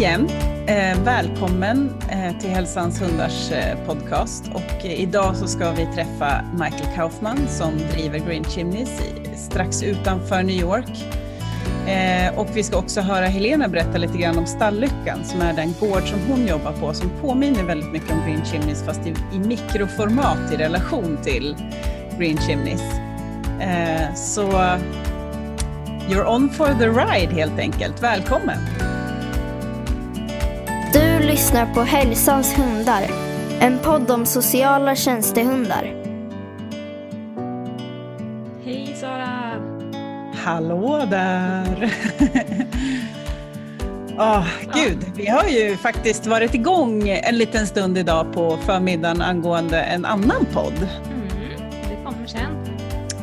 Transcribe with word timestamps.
igen. 0.00 0.28
Eh, 0.66 1.02
välkommen 1.04 1.94
eh, 2.10 2.38
till 2.38 2.50
Hälsans 2.50 3.02
hundars 3.02 3.52
eh, 3.52 3.86
podcast. 3.86 4.44
Och 4.54 4.86
eh, 4.86 5.00
idag 5.00 5.36
så 5.36 5.46
ska 5.46 5.70
vi 5.70 5.86
träffa 5.94 6.44
Michael 6.52 6.96
Kaufman 6.96 7.48
som 7.48 7.72
driver 7.92 8.18
Green 8.18 8.44
Chimneys 8.44 8.88
i, 9.00 9.36
strax 9.36 9.82
utanför 9.82 10.42
New 10.42 10.60
York. 10.60 11.04
Eh, 11.88 12.38
och 12.38 12.46
vi 12.54 12.62
ska 12.62 12.76
också 12.76 13.00
höra 13.00 13.26
Helena 13.26 13.68
berätta 13.68 13.98
lite 13.98 14.18
grann 14.18 14.38
om 14.38 14.46
Stalllyckan 14.46 15.24
som 15.24 15.40
är 15.40 15.52
den 15.52 15.74
gård 15.80 16.02
som 16.08 16.18
hon 16.28 16.46
jobbar 16.46 16.72
på 16.72 16.94
som 16.94 17.10
påminner 17.20 17.62
väldigt 17.62 17.92
mycket 17.92 18.10
om 18.10 18.20
Green 18.26 18.44
Chimneys 18.44 18.82
fast 18.82 19.06
i, 19.06 19.14
i 19.34 19.38
mikroformat 19.38 20.52
i 20.52 20.56
relation 20.56 21.18
till 21.22 21.56
Green 22.18 22.38
Chimneys. 22.38 22.82
Eh, 23.60 24.14
så 24.14 24.42
you're 26.08 26.34
on 26.34 26.50
for 26.50 26.66
the 26.78 26.88
ride 26.88 27.34
helt 27.34 27.58
enkelt. 27.58 28.02
Välkommen! 28.02 28.89
Lyssnar 31.50 31.74
på 31.74 31.80
Hälsans 31.80 32.58
hundar, 32.58 33.02
en 33.60 33.78
podd 33.78 34.10
om 34.10 34.26
sociala 34.26 34.96
tjänstehundar. 34.96 35.94
Hej 38.64 38.96
Sara! 39.00 39.28
Hallå 40.44 41.06
där! 41.10 41.94
Åh, 44.18 44.46
gud, 44.74 44.98
vi 45.16 45.26
har 45.26 45.44
ju 45.44 45.76
faktiskt 45.76 46.26
varit 46.26 46.54
igång 46.54 47.08
en 47.08 47.38
liten 47.38 47.66
stund 47.66 47.98
idag 47.98 48.32
på 48.32 48.56
förmiddagen 48.56 49.22
angående 49.22 49.82
en 49.82 50.04
annan 50.04 50.46
podd. 50.52 50.88
Mm, 51.04 51.28
det 51.88 52.04
kommer 52.04 52.26
sen. 52.26 52.78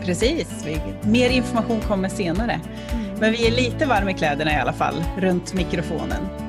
Precis, 0.06 0.48
vi, 0.66 0.82
mer 1.02 1.30
information 1.30 1.82
kommer 1.82 2.10
senare. 2.10 2.60
Mm. 2.92 3.06
Men 3.20 3.32
vi 3.32 3.48
är 3.48 3.52
lite 3.52 3.86
varma 3.86 4.12
i 4.12 4.14
kläderna 4.14 4.52
i 4.52 4.56
alla 4.56 4.74
fall, 4.74 5.04
runt 5.18 5.54
mikrofonen. 5.54 6.47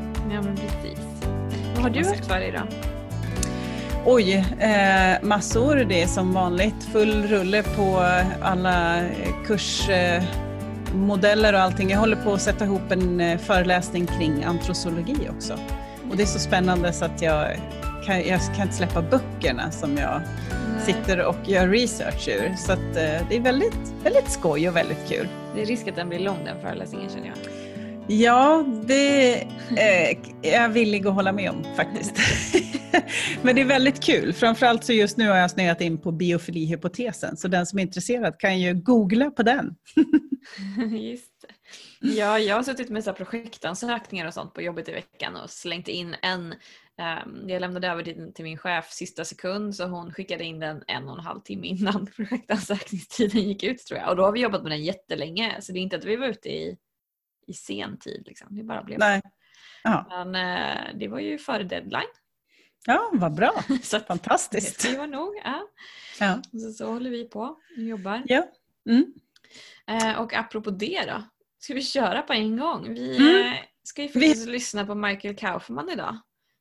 Vad 1.79 1.85
har 1.85 1.91
du 2.03 2.09
haft 2.09 2.27
för 2.27 2.41
dig 2.41 2.53
då? 2.53 2.61
Oj, 4.07 4.45
eh, 4.59 5.17
massor. 5.23 5.77
Det 5.77 6.03
är 6.03 6.07
som 6.07 6.33
vanligt 6.33 6.85
full 6.93 7.23
rulle 7.23 7.63
på 7.63 8.05
alla 8.43 9.03
kursmodeller 9.47 11.53
och 11.53 11.61
allting. 11.61 11.91
Jag 11.91 11.99
håller 11.99 12.17
på 12.17 12.33
att 12.33 12.43
sätta 12.43 12.65
ihop 12.65 12.91
en 12.91 13.21
eh, 13.21 13.39
föreläsning 13.39 14.07
kring 14.07 14.45
antrosologi 14.45 15.29
också. 15.37 15.59
Och 16.11 16.17
det 16.17 16.23
är 16.23 16.27
så 16.27 16.39
spännande 16.39 16.93
så 16.93 17.05
att 17.05 17.23
jag 17.23 17.61
kan, 18.07 18.17
jag 18.17 18.41
kan 18.57 18.63
inte 18.63 18.75
släppa 18.75 19.03
böckerna 19.03 19.71
som 19.71 19.97
jag 19.97 20.21
sitter 20.85 21.27
och 21.27 21.37
gör 21.45 21.69
research 21.69 22.29
ur. 22.29 22.55
Så 22.57 22.73
att, 22.73 22.97
eh, 22.97 23.27
det 23.29 23.37
är 23.37 23.41
väldigt, 23.41 23.93
väldigt 24.05 24.31
skoj 24.31 24.69
och 24.69 24.77
väldigt 24.77 25.09
kul. 25.09 25.29
Det 25.55 25.63
är 25.63 25.67
risk 25.67 25.89
att 25.89 25.97
den 25.97 26.09
blir 26.09 26.19
lång 26.19 26.45
den 26.45 26.61
föreläsningen 26.61 27.11
känner 27.11 27.27
jag. 27.27 27.37
Ja, 28.11 28.65
det 28.87 29.33
eh, 29.43 30.19
är 30.43 30.53
jag 30.53 30.69
villig 30.69 31.07
att 31.07 31.15
hålla 31.15 31.33
med 31.33 31.51
om 31.51 31.65
faktiskt. 31.77 32.17
Men 33.43 33.55
det 33.55 33.61
är 33.61 33.65
väldigt 33.65 34.05
kul. 34.05 34.33
Framförallt 34.33 34.85
så 34.85 34.93
just 34.93 35.17
nu 35.17 35.29
har 35.29 35.37
jag 35.37 35.51
snöat 35.51 35.81
in 35.81 35.99
på 35.99 36.13
biofilihypotesen, 36.13 37.37
så 37.37 37.49
den 37.49 37.67
som 37.67 37.79
är 37.79 37.83
intresserad 37.83 38.39
kan 38.39 38.61
ju 38.61 38.75
googla 38.75 39.31
på 39.31 39.43
den. 39.43 39.75
Just 41.01 41.41
det. 41.41 41.55
Ja, 42.01 42.39
jag 42.39 42.57
har 42.57 42.63
suttit 42.63 42.91
med 42.91 43.05
så 43.05 43.13
projektansökningar 43.13 44.27
och 44.27 44.35
sånt 44.35 44.55
på 44.55 44.63
jobbet 44.63 44.89
i 44.89 44.93
veckan 44.93 45.37
och 45.37 45.51
slängt 45.51 45.89
in 45.89 46.17
en. 46.23 46.55
Um, 47.25 47.49
jag 47.49 47.61
lämnade 47.61 47.89
över 47.89 48.03
den 48.03 48.33
till 48.33 48.45
min 48.45 48.59
chef 48.59 48.91
sista 48.91 49.25
sekund 49.25 49.75
så 49.75 49.87
hon 49.87 50.13
skickade 50.13 50.45
in 50.45 50.61
den 50.61 50.83
en 50.87 51.09
och 51.09 51.19
en 51.19 51.25
halv 51.25 51.41
timme 51.41 51.67
innan 51.67 52.07
projektansökningstiden 52.17 53.43
gick 53.43 53.63
ut 53.63 53.87
tror 53.87 54.01
jag. 54.01 54.09
Och 54.09 54.17
då 54.17 54.25
har 54.25 54.33
vi 54.33 54.41
jobbat 54.41 54.63
med 54.63 54.73
den 54.73 54.85
jättelänge 54.85 55.57
så 55.61 55.73
det 55.73 55.79
är 55.79 55.83
inte 55.83 55.97
att 55.97 56.05
vi 56.05 56.17
var 56.17 56.27
ute 56.27 56.49
i, 56.49 56.77
i 57.49 57.53
sen 57.53 57.99
tid. 57.99 58.23
Liksom. 58.27 58.47
Det 58.51 58.63
bara 58.63 58.83
blev 58.83 58.99
Nej. 58.99 59.23
Ja. 59.83 60.07
Men 60.11 60.29
uh, 60.89 60.99
det 60.99 61.09
var 61.09 61.19
ju 61.19 61.39
före 61.39 61.63
deadline. 61.63 62.09
ja, 62.87 63.11
vad 63.13 63.35
bra. 63.35 63.65
Så 63.83 64.01
Fantastiskt. 64.01 64.83
det 64.83 64.99
var 64.99 65.07
nog. 65.07 65.35
Ja. 65.45 65.69
Ja. 66.21 66.43
Så, 66.61 66.73
så 66.73 66.93
håller 66.93 67.11
vi 67.11 67.25
på 67.29 67.41
och 67.41 67.83
jobbar. 67.83 68.23
Ja. 68.27 68.47
Mm. 68.89 69.13
Eh, 69.87 70.21
och 70.21 70.35
apropå 70.35 70.71
det 70.71 71.05
då. 71.07 71.23
Ska 71.59 71.75
vi 71.75 71.83
köra 71.83 72.23
på 72.23 72.33
en 72.33 72.57
gång? 72.57 72.95
Vi 72.95 73.17
Mm. 73.17 73.47
eh, 73.47 73.59
ska 73.83 74.03
ju 74.03 74.09
faktiskt 74.09 74.49
lyssna 74.49 74.87
på 74.87 74.95
Michael 74.95 75.37
Kaufman 75.37 75.91
idag. 75.91 76.19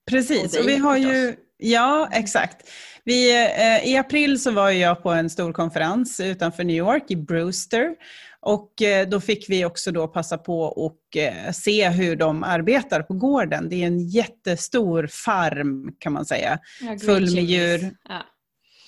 Precis, 0.09 0.53
Och 0.57 0.61
och 0.63 0.69
vi 0.69 0.77
har 0.77 0.97
ju. 0.97 1.35
Ja 1.57 2.09
exakt. 2.11 2.69
Vi, 3.03 3.45
eh, 3.45 3.87
I 3.87 3.97
april 3.97 4.39
så 4.39 4.51
var 4.51 4.69
jag 4.69 5.03
på 5.03 5.09
en 5.09 5.29
stor 5.29 5.53
konferens 5.53 6.19
utanför 6.19 6.63
New 6.63 6.75
York 6.75 7.03
i 7.07 7.15
Brewster. 7.15 7.95
Och 8.39 8.81
eh, 8.81 9.07
då 9.07 9.19
fick 9.19 9.49
vi 9.49 9.65
också 9.65 9.91
då 9.91 10.07
passa 10.07 10.37
på 10.37 10.61
och 10.61 11.17
eh, 11.17 11.51
se 11.51 11.89
hur 11.89 12.15
de 12.15 12.43
arbetar 12.43 13.01
på 13.01 13.13
gården. 13.13 13.69
Det 13.69 13.83
är 13.83 13.87
en 13.87 14.07
jättestor 14.07 15.07
farm 15.11 15.95
kan 15.99 16.13
man 16.13 16.25
säga. 16.25 16.59
Ja, 16.81 16.97
Full 17.05 17.35
med 17.35 17.43
djur. 17.43 17.91
Ja. 18.09 18.25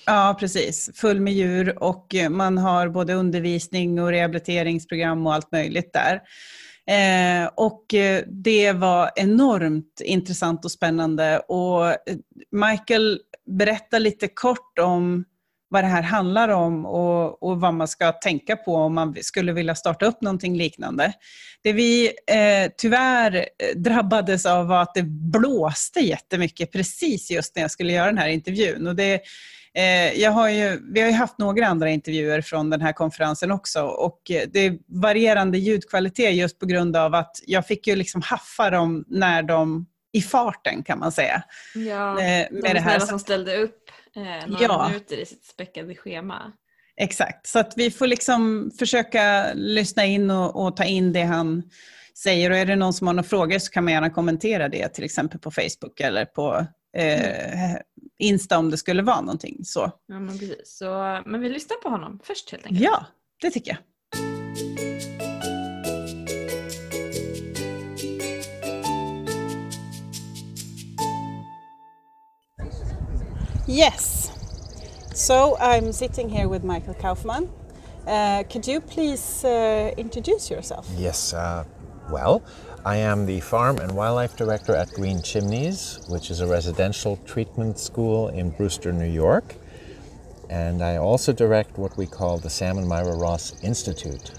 Ja, 0.06 0.38
precis. 0.40 0.90
Full 0.96 1.22
med 1.22 1.34
djur 1.34 1.84
och 1.84 2.16
eh, 2.16 2.30
man 2.30 2.58
har 2.58 2.90
både 2.90 3.14
undervisning 3.14 4.02
och 4.02 4.10
rehabiliteringsprogram 4.10 5.28
och 5.28 5.34
allt 5.34 5.52
möjligt 5.52 5.94
där. 5.94 6.22
Eh, 6.90 7.50
och 7.56 7.94
eh, 7.94 8.24
det 8.28 8.72
var 8.72 9.12
enormt 9.16 10.02
intressant 10.06 10.66
och 10.66 10.72
spännande. 10.72 11.40
Och 11.40 11.88
eh, 11.88 11.96
Michael 12.52 13.20
berättar 13.46 14.00
lite 14.00 14.28
kort 14.28 14.80
om 14.80 15.26
vad 15.70 15.84
det 15.84 15.88
här 15.88 16.02
handlar 16.02 16.50
om 16.50 16.86
och, 16.86 17.44
och 17.44 17.62
vad 17.62 17.74
man 17.74 17.88
ska 17.88 18.12
tänka 18.12 18.56
på 18.56 18.76
om 18.76 18.96
man 18.96 19.16
skulle 19.22 19.54
vilja 19.54 19.76
starta 19.76 20.06
upp 20.06 20.22
någonting 20.22 20.58
liknande. 20.58 21.14
Det 21.64 21.74
vi 21.74 22.06
eh, 22.08 22.72
tyvärr 22.78 23.36
eh, 23.36 23.78
drabbades 23.78 24.46
av 24.46 24.68
var 24.68 24.82
att 24.82 24.94
det 24.94 25.04
blåste 25.04 26.00
jättemycket 26.00 26.72
precis 26.72 27.32
just 27.32 27.56
när 27.56 27.62
jag 27.62 27.72
skulle 27.72 27.94
göra 27.94 28.06
den 28.06 28.18
här 28.18 28.30
intervjun. 28.30 28.88
Och 28.88 28.96
det, 28.96 29.22
jag 30.16 30.32
har 30.32 30.50
ju, 30.50 30.80
vi 30.94 31.02
har 31.02 31.08
ju 31.08 31.14
haft 31.14 31.38
några 31.38 31.68
andra 31.68 31.90
intervjuer 31.90 32.42
från 32.42 32.70
den 32.70 32.82
här 32.82 32.94
konferensen 32.94 33.52
också 33.52 33.82
och 33.84 34.32
eh, 34.32 34.44
det 34.54 34.60
är 34.60 34.78
varierande 35.02 35.58
ljudkvalitet 35.58 36.34
just 36.36 36.60
på 36.60 36.66
grund 36.66 36.96
av 36.96 37.16
att 37.16 37.36
jag 37.46 37.68
fick 37.68 37.88
ju 37.88 37.96
liksom 37.96 38.22
haffa 38.22 38.70
dem 38.70 39.06
när 39.08 39.44
de 39.44 39.86
i 40.14 40.22
farten 40.22 40.84
kan 40.84 41.00
man 41.00 41.12
säga. 41.12 41.44
Ja, 41.76 42.22
Eh, 42.22 42.48
de 42.52 42.62
med 42.62 42.76
det 42.76 42.80
här. 42.80 42.90
snälla 42.92 43.06
som 43.06 43.20
ställde 43.20 43.58
upp 43.58 43.90
eh, 44.16 44.48
några 44.50 44.64
Ja. 44.64 44.88
minuter 44.88 45.18
i 45.18 45.26
sitt 45.26 45.46
späckade 45.46 45.96
schema. 45.96 46.52
Exakt, 47.02 47.48
så 47.48 47.60
att 47.60 47.74
vi 47.76 47.92
får 47.92 48.08
liksom 48.08 48.72
försöka 48.80 49.54
lyssna 49.54 50.06
in 50.06 50.32
och, 50.32 50.66
och 50.66 50.78
ta 50.78 50.84
in 50.84 51.14
det 51.14 51.22
han 51.24 51.64
säger. 52.24 52.52
Och 52.52 52.58
är 52.58 52.66
det 52.66 52.76
någon 52.76 52.94
som 52.94 53.08
har 53.08 53.14
några 53.14 53.28
frågor 53.30 53.60
så 53.60 53.72
kan 53.72 53.84
man 53.84 53.94
gärna 53.94 54.10
kommentera 54.10 54.70
det 54.70 54.88
till 54.90 55.04
exempel 55.04 55.40
på 55.40 55.52
Facebook 55.52 56.00
eller 56.00 56.26
på 56.26 56.66
eh, 56.98 57.76
Insta 58.22 58.58
om 58.58 58.70
det 58.70 58.78
skulle 58.78 59.02
vara 59.02 59.22
någonting 59.22 59.66
så. 59.66 59.92
Ja, 60.08 60.20
men, 60.20 60.38
precis. 60.40 60.78
Så, 60.78 61.22
men 61.26 61.42
vi 61.42 61.50
lyssnar 61.50 61.78
på 61.78 61.90
honom 61.90 62.20
först 62.24 62.52
helt 62.52 62.66
enkelt. 62.66 62.82
Ja, 62.82 63.06
det 63.42 63.52
tycker 63.52 63.72
jag. 63.72 63.80
Yes. 73.70 74.32
So 75.14 75.56
I'm 75.60 75.94
sitting 75.94 76.30
here 76.30 76.48
with 76.48 76.66
Michael 76.66 76.96
Kaufman. 76.96 77.50
Uh, 78.08 78.44
could 78.44 78.68
you 78.68 78.82
please 78.82 79.46
uh, 79.46 79.94
introduce 79.98 80.50
yourself? 80.50 80.88
Yes, 80.98 81.34
uh, 81.34 81.64
well, 82.12 82.42
I 82.86 82.96
am 82.98 83.26
the 83.26 83.42
Farm 83.42 83.78
and 83.78 83.92
Wildlife 83.92 84.38
Director 84.38 84.74
at 84.74 84.90
Green 84.92 85.22
Chimneys, 85.22 86.00
which 86.08 86.32
is 86.32 86.40
a 86.40 86.48
residential 86.48 87.18
treatment 87.26 87.78
school 87.78 88.30
in 88.30 88.52
Brewster, 88.52 88.94
New 88.94 89.10
York. 89.10 89.56
And 90.50 90.82
I 90.82 90.98
also 90.98 91.34
direct 91.34 91.78
what 91.78 91.98
we 91.98 92.08
call 92.08 92.38
the 92.38 92.50
Sam 92.50 92.78
and 92.78 92.88
Myra 92.88 93.16
Ross 93.16 93.62
Institute. 93.64 94.32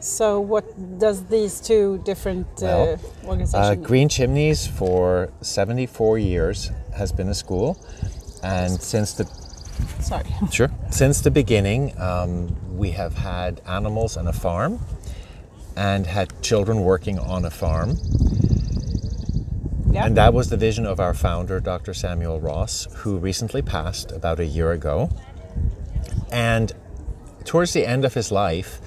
So, 0.00 0.40
what 0.40 0.98
does 0.98 1.24
these 1.26 1.60
two 1.60 2.00
different 2.04 2.46
Well, 2.60 2.94
uh, 2.94 3.26
organizations? 3.28 3.54
Uh, 3.54 3.74
Green 3.74 4.08
Chimneys, 4.08 4.66
for 4.66 5.30
74 5.42 6.18
years, 6.18 6.70
has 6.96 7.12
been 7.12 7.28
a 7.28 7.34
school. 7.34 7.76
And 8.42 8.80
since 8.80 9.12
the 9.12 9.24
Sorry. 10.00 10.24
Sure. 10.50 10.70
Since 10.90 11.20
the 11.20 11.30
beginning, 11.30 11.98
um, 12.00 12.56
we 12.76 12.92
have 12.92 13.14
had 13.14 13.60
animals 13.66 14.16
on 14.16 14.26
a 14.26 14.32
farm 14.32 14.80
and 15.78 16.06
had 16.06 16.42
children 16.42 16.82
working 16.82 17.18
on 17.20 17.44
a 17.44 17.50
farm. 17.50 17.96
Yeah. 19.90 20.06
And 20.06 20.16
that 20.16 20.34
was 20.34 20.50
the 20.50 20.56
vision 20.56 20.84
of 20.84 20.98
our 20.98 21.14
founder, 21.14 21.60
Dr. 21.60 21.94
Samuel 21.94 22.40
Ross, 22.40 22.88
who 22.96 23.16
recently 23.16 23.62
passed 23.62 24.10
about 24.10 24.40
a 24.40 24.44
year 24.44 24.72
ago. 24.72 25.08
And 26.32 26.72
towards 27.44 27.72
the 27.72 27.86
end 27.86 28.04
of 28.04 28.12
his 28.12 28.32
life, 28.32 28.80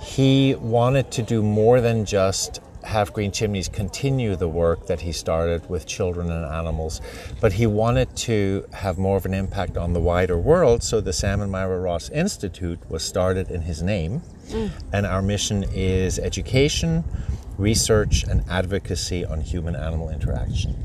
he 0.00 0.54
wanted 0.56 1.10
to 1.12 1.22
do 1.22 1.42
more 1.42 1.80
than 1.80 2.04
just 2.04 2.60
have 2.84 3.12
Green 3.12 3.30
Chimneys 3.30 3.68
continue 3.68 4.36
the 4.36 4.48
work 4.48 4.86
that 4.88 5.00
he 5.00 5.12
started 5.12 5.68
with 5.70 5.86
children 5.86 6.30
and 6.30 6.44
animals, 6.44 7.00
but 7.40 7.52
he 7.54 7.66
wanted 7.66 8.14
to 8.16 8.66
have 8.72 8.98
more 8.98 9.16
of 9.16 9.24
an 9.24 9.32
impact 9.34 9.76
on 9.76 9.92
the 9.92 10.00
wider 10.00 10.36
world. 10.36 10.82
So 10.82 11.00
the 11.00 11.12
Sam 11.12 11.40
and 11.40 11.50
Myra 11.50 11.80
Ross 11.80 12.10
Institute 12.10 12.80
was 12.90 13.04
started 13.04 13.50
in 13.50 13.62
his 13.62 13.82
name, 13.82 14.22
and 14.92 15.06
our 15.06 15.22
mission 15.22 15.64
is 15.72 16.18
education, 16.18 17.04
research 17.58 18.24
and 18.24 18.42
advocacy 18.48 19.24
on 19.24 19.40
human-animal 19.40 20.08
interaction. 20.10 20.76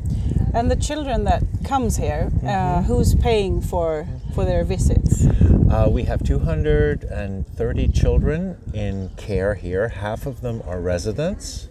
And 0.53 0.71
the 0.71 0.75
children 0.75 1.23
that 1.25 1.43
comes 1.63 1.97
here, 1.97 2.31
uh, 2.45 2.81
who's 2.83 3.15
paying 3.15 3.61
for 3.61 4.07
for 4.33 4.45
their 4.45 4.63
visits? 4.63 5.25
Uh, 5.69 5.87
we 5.91 6.03
have 6.03 6.23
230 6.23 7.87
children 7.89 8.57
in 8.73 9.09
care 9.17 9.55
here. 9.55 9.89
Half 9.89 10.25
of 10.25 10.41
them 10.41 10.61
are 10.65 10.79
residents, 10.79 11.67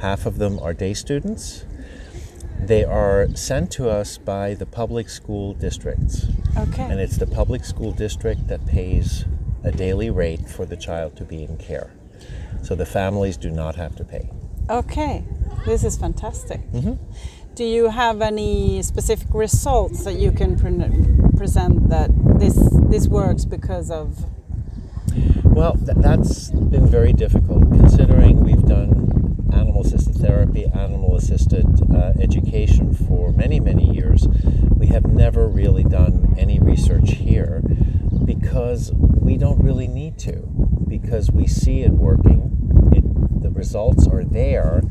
half 0.00 0.26
of 0.26 0.38
them 0.38 0.58
are 0.60 0.72
day 0.72 0.94
students. 0.94 1.64
They 2.60 2.84
are 2.84 3.26
sent 3.34 3.70
to 3.72 3.88
us 3.88 4.18
by 4.18 4.54
the 4.54 4.66
public 4.66 5.08
school 5.08 5.54
districts, 5.54 6.26
Okay. 6.56 6.82
and 6.82 7.00
it's 7.00 7.16
the 7.16 7.26
public 7.26 7.64
school 7.64 7.90
district 7.92 8.48
that 8.48 8.66
pays 8.66 9.24
a 9.62 9.70
daily 9.70 10.10
rate 10.10 10.48
for 10.48 10.64
the 10.66 10.76
child 10.76 11.16
to 11.16 11.24
be 11.24 11.42
in 11.42 11.56
care. 11.56 11.90
So 12.62 12.74
the 12.74 12.86
families 12.86 13.36
do 13.36 13.50
not 13.50 13.76
have 13.76 13.96
to 13.96 14.04
pay. 14.04 14.30
Okay, 14.68 15.24
this 15.66 15.84
is 15.84 15.96
fantastic. 15.96 16.60
Do 17.54 17.64
you 17.64 17.88
have 17.88 18.22
any 18.22 18.82
specific 18.82 19.28
results 19.34 20.04
that 20.04 20.14
you 20.14 20.30
can 20.30 20.56
pre- 20.56 21.36
present 21.36 21.88
that 21.90 22.10
this 22.38 22.56
this 22.88 23.08
works 23.08 23.44
because 23.44 23.90
of? 23.90 24.24
Well, 25.44 25.74
th- 25.74 25.96
that's 25.96 26.50
been 26.50 26.86
very 26.86 27.12
difficult 27.12 27.62
considering 27.72 28.44
we've 28.44 28.64
done 28.64 29.46
animal 29.52 29.82
assisted 29.82 30.14
therapy, 30.16 30.66
animal 30.66 31.16
assisted 31.16 31.66
uh, 31.92 32.12
education 32.20 32.94
for 32.94 33.32
many, 33.32 33.58
many 33.58 33.92
years. 33.92 34.26
We 34.76 34.86
have 34.88 35.06
never 35.06 35.48
really 35.48 35.84
done 35.84 36.34
any 36.38 36.60
research 36.60 37.12
here 37.12 37.62
because 38.24 38.92
we 39.30 39.36
don't 39.36 39.62
really 39.62 39.86
need 39.86 40.18
to, 40.18 40.42
because 40.88 41.30
we 41.30 41.46
see 41.46 41.82
it 41.82 41.92
working, 41.92 42.50
it, 42.92 43.04
the 43.40 43.50
results 43.50 44.08
are 44.08 44.24
there. 44.24 44.82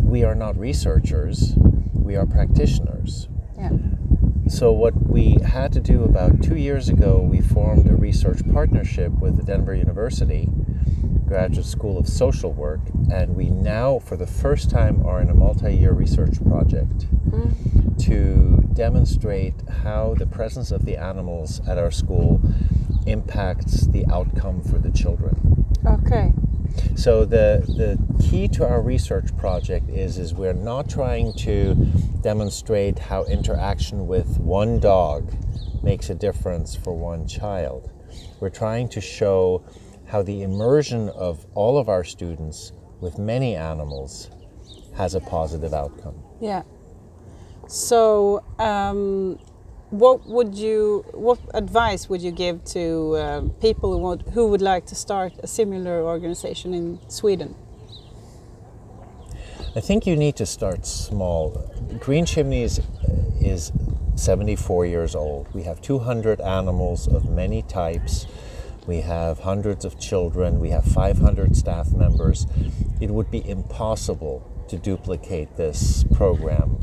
We 0.00 0.24
are 0.24 0.34
not 0.34 0.58
researchers, 0.58 1.52
we 1.92 2.16
are 2.16 2.26
practitioners. 2.26 3.28
Yeah. 3.56 3.70
So, 4.48 4.72
what 4.72 5.08
we 5.08 5.38
had 5.46 5.72
to 5.74 5.80
do 5.80 6.02
about 6.02 6.42
two 6.42 6.56
years 6.56 6.88
ago, 6.88 7.20
we 7.20 7.40
formed 7.40 7.88
a 7.88 7.94
research 7.94 8.40
partnership 8.52 9.12
with 9.12 9.36
the 9.36 9.44
Denver 9.44 9.72
University 9.76 10.48
Graduate 11.24 11.64
School 11.64 11.96
of 11.96 12.08
Social 12.08 12.52
Work, 12.52 12.80
and 13.12 13.36
we 13.36 13.50
now, 13.50 14.00
for 14.00 14.16
the 14.16 14.26
first 14.26 14.68
time, 14.68 15.06
are 15.06 15.20
in 15.20 15.30
a 15.30 15.34
multi 15.34 15.76
year 15.76 15.92
research 15.92 16.44
project 16.44 17.06
mm. 17.30 18.04
to 18.04 18.68
demonstrate 18.74 19.54
how 19.84 20.16
the 20.18 20.26
presence 20.26 20.72
of 20.72 20.84
the 20.84 20.96
animals 20.96 21.60
at 21.68 21.78
our 21.78 21.92
school 21.92 22.40
impacts 23.06 23.86
the 23.86 24.04
outcome 24.10 24.62
for 24.62 24.78
the 24.78 24.90
children. 24.90 25.66
Okay. 25.86 26.32
So 26.96 27.24
the 27.24 27.62
the 27.66 27.98
key 28.22 28.48
to 28.48 28.66
our 28.66 28.80
research 28.80 29.36
project 29.36 29.88
is 29.88 30.18
is 30.18 30.34
we're 30.34 30.52
not 30.52 30.88
trying 30.88 31.32
to 31.38 31.74
demonstrate 32.20 32.98
how 32.98 33.24
interaction 33.24 34.06
with 34.06 34.38
one 34.38 34.80
dog 34.80 35.32
makes 35.82 36.10
a 36.10 36.14
difference 36.14 36.74
for 36.74 36.96
one 36.96 37.26
child. 37.28 37.90
We're 38.40 38.50
trying 38.50 38.88
to 38.90 39.00
show 39.00 39.64
how 40.06 40.22
the 40.22 40.42
immersion 40.42 41.08
of 41.10 41.46
all 41.54 41.78
of 41.78 41.88
our 41.88 42.04
students 42.04 42.72
with 43.00 43.18
many 43.18 43.54
animals 43.54 44.30
has 44.96 45.14
a 45.14 45.20
positive 45.20 45.74
outcome. 45.74 46.14
Yeah. 46.40 46.62
So, 47.68 48.44
um, 48.58 49.38
what 49.98 50.26
would 50.26 50.54
you? 50.54 51.04
What 51.12 51.38
advice 51.54 52.08
would 52.08 52.20
you 52.20 52.32
give 52.32 52.64
to 52.76 53.16
uh, 53.16 53.40
people 53.60 53.92
who, 53.92 54.30
who 54.32 54.48
would 54.48 54.60
like 54.62 54.86
to 54.86 54.94
start 54.94 55.32
a 55.42 55.46
similar 55.46 56.02
organization 56.02 56.74
in 56.74 56.98
Sweden? 57.08 57.54
I 59.76 59.80
think 59.80 60.06
you 60.06 60.16
need 60.16 60.36
to 60.36 60.46
start 60.46 60.86
small. 60.86 61.70
Green 62.00 62.26
Chimneys 62.26 62.80
is 63.40 63.72
74 64.16 64.86
years 64.86 65.14
old. 65.14 65.52
We 65.52 65.62
have 65.64 65.80
200 65.80 66.40
animals 66.40 67.08
of 67.08 67.28
many 67.28 67.62
types. 67.62 68.26
We 68.86 69.00
have 69.00 69.40
hundreds 69.40 69.84
of 69.84 69.98
children. 69.98 70.60
We 70.60 70.70
have 70.70 70.84
500 70.84 71.56
staff 71.56 71.90
members. 71.92 72.46
It 73.00 73.10
would 73.10 73.30
be 73.30 73.48
impossible 73.48 74.48
to 74.68 74.76
duplicate 74.76 75.56
this 75.56 76.04
program 76.14 76.78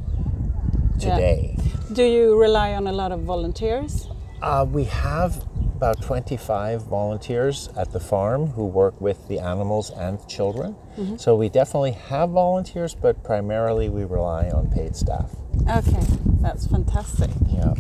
Yeah. 1.03 1.15
today. 1.15 1.57
Do 1.93 2.03
you 2.03 2.39
rely 2.39 2.73
on 2.73 2.87
a 2.87 2.91
lot 2.91 3.11
of 3.11 3.21
volunteers? 3.21 4.07
Uh, 4.41 4.65
we 4.69 4.85
have 4.85 5.43
about 5.75 6.01
25 6.01 6.83
volunteers 6.83 7.69
at 7.75 7.91
the 7.91 7.99
farm 7.99 8.47
who 8.47 8.65
work 8.65 8.99
with 9.01 9.27
the 9.27 9.39
animals 9.39 9.89
and 9.91 10.19
children. 10.27 10.75
So 11.17 11.35
we 11.35 11.49
definitely 11.49 11.93
have 12.09 12.29
volunteers, 12.29 12.93
but 12.93 13.23
primarily 13.23 13.89
we 13.89 14.03
rely 14.03 14.49
on 14.49 14.69
paid 14.69 14.95
staff. 14.95 15.31
Okay, 15.67 16.03
that's 16.39 16.67
fantastic. 16.67 17.29
Yeah. 17.49 17.73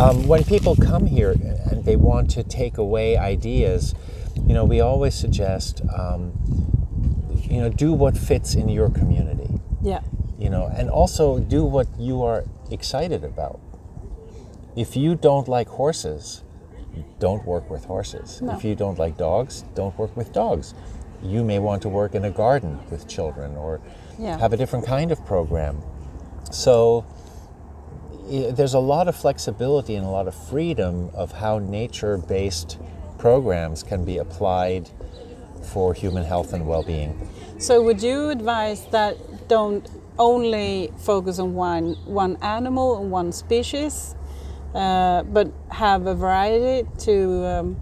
Um, 0.00 0.26
when 0.28 0.44
people 0.44 0.76
come 0.76 1.06
here 1.06 1.32
and 1.70 1.84
they 1.84 1.96
want 1.96 2.30
to 2.32 2.42
take 2.44 2.78
away 2.78 3.16
ideas, 3.16 3.94
you 4.46 4.54
know, 4.54 4.64
we 4.64 4.80
always 4.80 5.14
suggest, 5.16 5.82
um, 5.96 6.32
you 7.50 7.60
know, 7.60 7.68
do 7.68 7.92
what 7.92 8.16
fits 8.16 8.54
in 8.54 8.68
your 8.68 8.90
community, 8.90 9.48
Yeah. 9.82 10.00
you 10.38 10.50
know, 10.50 10.70
and 10.72 10.88
also 10.88 11.40
do 11.40 11.64
what 11.64 11.88
you 11.98 12.22
are 12.22 12.44
excited 12.70 13.24
about. 13.24 13.60
If 14.76 14.96
you 14.96 15.14
don't 15.14 15.48
like 15.48 15.68
horses, 15.68 16.42
don't 17.18 17.44
work 17.44 17.70
with 17.70 17.84
horses. 17.84 18.40
No. 18.40 18.52
If 18.56 18.64
you 18.64 18.74
don't 18.74 18.98
like 18.98 19.16
dogs, 19.16 19.64
don't 19.74 19.96
work 19.98 20.16
with 20.16 20.32
dogs. 20.32 20.74
You 21.22 21.44
may 21.44 21.58
want 21.58 21.82
to 21.82 21.88
work 21.88 22.14
in 22.14 22.24
a 22.24 22.30
garden 22.30 22.78
with 22.90 23.06
children 23.08 23.56
or 23.56 23.80
Yeah. 24.18 24.38
have 24.38 24.52
a 24.52 24.56
different 24.56 24.86
kind 24.86 25.12
of 25.12 25.24
program. 25.26 25.82
So 26.50 27.04
there's 28.28 28.74
a 28.74 28.78
lot 28.80 29.08
of 29.08 29.16
flexibility 29.16 29.96
and 29.96 30.06
a 30.06 30.10
lot 30.10 30.28
of 30.28 30.34
freedom 30.34 31.10
of 31.14 31.32
how 31.32 31.58
nature-based 31.58 32.78
programs 33.18 33.82
can 33.82 34.04
be 34.04 34.18
applied 34.18 34.88
for 35.62 35.92
human 35.94 36.24
health 36.24 36.52
and 36.52 36.66
well-being. 36.66 37.28
So, 37.58 37.82
would 37.82 38.02
you 38.02 38.30
advise 38.30 38.86
that 38.86 39.16
don't 39.48 39.86
only 40.18 40.92
focus 40.98 41.38
on 41.38 41.54
one 41.54 41.94
one 42.04 42.36
animal 42.42 43.00
and 43.00 43.10
one 43.10 43.32
species, 43.32 44.14
uh, 44.74 45.22
but 45.24 45.52
have 45.70 46.06
a 46.06 46.14
variety 46.14 46.88
to? 46.98 47.46
Um, 47.46 47.80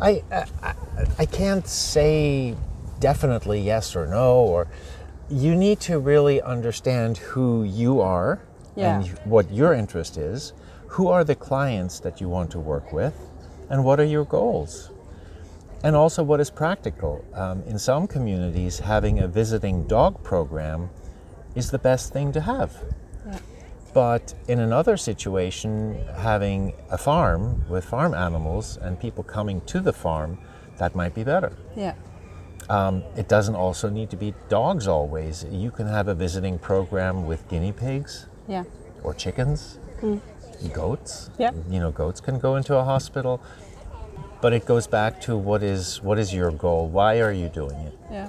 I, 0.00 0.22
I 0.30 0.74
I 1.18 1.26
can't 1.26 1.66
say 1.66 2.56
definitely 2.98 3.60
yes 3.60 3.96
or 3.96 4.06
no 4.06 4.36
or 4.36 4.68
you 5.30 5.54
need 5.54 5.80
to 5.80 5.98
really 5.98 6.42
understand 6.42 7.16
who 7.18 7.64
you 7.64 8.00
are 8.00 8.42
and 8.76 9.08
what 9.24 9.50
your 9.52 9.74
interest 9.74 10.16
is, 10.16 10.52
who 10.88 11.08
are 11.08 11.24
the 11.24 11.34
clients 11.34 12.00
that 12.00 12.20
you 12.20 12.28
want 12.28 12.50
to 12.50 12.58
work 12.58 12.92
with, 12.92 13.14
and 13.68 13.84
what 13.84 14.00
are 14.00 14.04
your 14.04 14.24
goals. 14.24 14.90
And 15.82 15.96
also 15.96 16.22
what 16.22 16.40
is 16.40 16.50
practical. 16.50 17.24
Um, 17.34 17.62
in 17.64 17.78
some 17.78 18.06
communities, 18.06 18.78
having 18.78 19.20
a 19.20 19.28
visiting 19.28 19.86
dog 19.86 20.22
program 20.22 20.90
is 21.54 21.70
the 21.70 21.78
best 21.78 22.12
thing 22.12 22.32
to 22.32 22.40
have. 22.40 22.72
But 23.92 24.34
in 24.46 24.60
another 24.60 24.96
situation, 24.96 25.98
having 26.16 26.74
a 26.90 26.96
farm 26.98 27.64
with 27.68 27.84
farm 27.84 28.14
animals 28.14 28.76
and 28.76 28.98
people 29.00 29.24
coming 29.24 29.60
to 29.62 29.80
the 29.80 29.92
farm, 29.92 30.38
that 30.78 30.94
might 30.94 31.14
be 31.14 31.24
better. 31.24 31.52
yeah. 31.76 31.94
Um, 32.68 33.02
it 33.16 33.26
doesn't 33.28 33.56
also 33.56 33.90
need 33.90 34.10
to 34.10 34.16
be 34.16 34.32
dogs 34.48 34.86
always. 34.86 35.44
You 35.50 35.72
can 35.72 35.88
have 35.88 36.06
a 36.06 36.14
visiting 36.14 36.56
program 36.56 37.26
with 37.26 37.48
guinea 37.48 37.72
pigs 37.72 38.26
Yeah. 38.46 38.62
or 39.02 39.12
chickens, 39.12 39.80
goats. 40.72 41.30
Yeah. 41.36 41.50
You 41.68 41.80
know, 41.80 41.90
goats 41.90 42.20
can 42.20 42.38
go 42.38 42.54
into 42.54 42.76
a 42.76 42.84
hospital. 42.84 43.40
But 44.40 44.52
it 44.52 44.66
goes 44.66 44.86
back 44.86 45.20
to 45.22 45.36
what 45.36 45.62
is 45.64 46.00
what 46.02 46.18
is 46.18 46.32
your 46.32 46.50
goal? 46.52 46.86
Why 46.86 47.20
are 47.20 47.32
you 47.32 47.48
doing 47.48 47.76
it? 47.88 47.94
Yeah. 48.10 48.28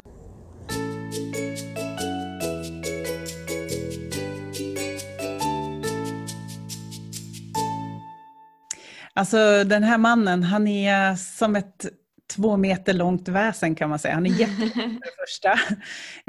Alltså 9.22 9.64
den 9.64 9.84
här 9.84 9.98
mannen, 9.98 10.44
han 10.44 10.68
är 10.68 11.16
som 11.16 11.56
ett 11.56 11.86
två 12.36 12.58
meter 12.58 12.94
långt 12.94 13.28
väsen 13.28 13.76
kan 13.76 13.90
man 13.90 14.00
säga. 14.00 14.14
Han 14.14 14.26
är 14.26 14.30
jättelång 14.30 14.70
för 14.74 14.90
det 14.90 15.28
första. 15.28 15.52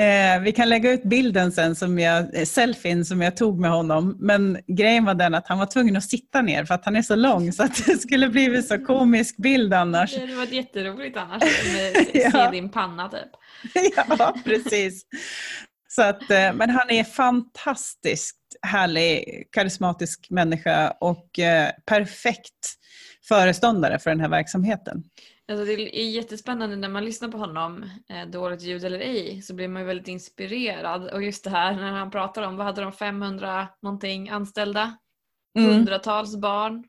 Eh, 0.02 0.40
vi 0.42 0.52
kan 0.52 0.68
lägga 0.68 0.92
ut 0.92 1.02
bilden 1.04 1.52
sen, 1.52 1.76
som 1.76 1.98
jag, 1.98 2.34
eh, 2.38 2.44
selfien 2.44 3.04
som 3.04 3.22
jag 3.22 3.36
tog 3.36 3.60
med 3.60 3.70
honom. 3.70 4.16
Men 4.20 4.58
grejen 4.66 5.04
var 5.04 5.14
den 5.14 5.34
att 5.34 5.48
han 5.48 5.58
var 5.58 5.66
tvungen 5.66 5.96
att 5.96 6.04
sitta 6.04 6.42
ner 6.42 6.64
för 6.64 6.74
att 6.74 6.84
han 6.84 6.96
är 6.96 7.02
så 7.02 7.14
lång 7.16 7.52
så 7.52 7.62
att 7.62 7.86
det 7.86 7.98
skulle 7.98 8.28
blivit 8.28 8.68
så 8.68 8.78
komisk 8.78 9.36
bild 9.36 9.74
annars. 9.74 10.14
Det 10.14 10.20
hade 10.20 10.34
varit 10.34 10.52
jätteroligt 10.52 11.16
annars 11.16 11.42
med 11.74 12.06
Ja. 12.14 12.30
se 12.30 12.50
din 12.50 12.68
panna 12.70 13.08
typ. 13.08 13.30
ja, 14.18 14.34
precis. 14.44 15.02
Så 15.88 16.02
att, 16.02 16.30
eh, 16.30 16.52
men 16.54 16.70
han 16.70 16.90
är 16.90 17.04
fantastiskt 17.04 18.38
härlig, 18.66 19.24
karismatisk 19.52 20.26
människa 20.30 20.90
och 21.00 21.38
eh, 21.38 21.70
perfekt 21.86 22.78
föreståndare 23.28 23.98
för 23.98 24.10
den 24.10 24.20
här 24.20 24.28
verksamheten. 24.28 25.04
Alltså 25.48 25.64
det 25.64 26.00
är 26.00 26.10
jättespännande 26.10 26.76
när 26.76 26.88
man 26.88 27.04
lyssnar 27.04 27.28
på 27.28 27.38
honom, 27.38 27.90
eh, 28.08 28.26
dåligt 28.30 28.62
ljud 28.62 28.84
eller 28.84 28.98
ej, 29.00 29.42
så 29.42 29.54
blir 29.54 29.68
man 29.68 29.82
ju 29.82 29.86
väldigt 29.88 30.08
inspirerad. 30.08 31.08
Och 31.10 31.22
just 31.22 31.44
det 31.44 31.50
här 31.50 31.72
när 31.76 31.90
han 31.92 32.10
pratar 32.10 32.42
om, 32.42 32.56
vad 32.56 32.66
hade 32.66 32.82
de, 32.82 32.92
500 32.92 33.68
någonting 33.82 34.28
anställda? 34.28 34.96
Mm. 35.58 35.70
Hundratals 35.74 36.36
barn, 36.36 36.84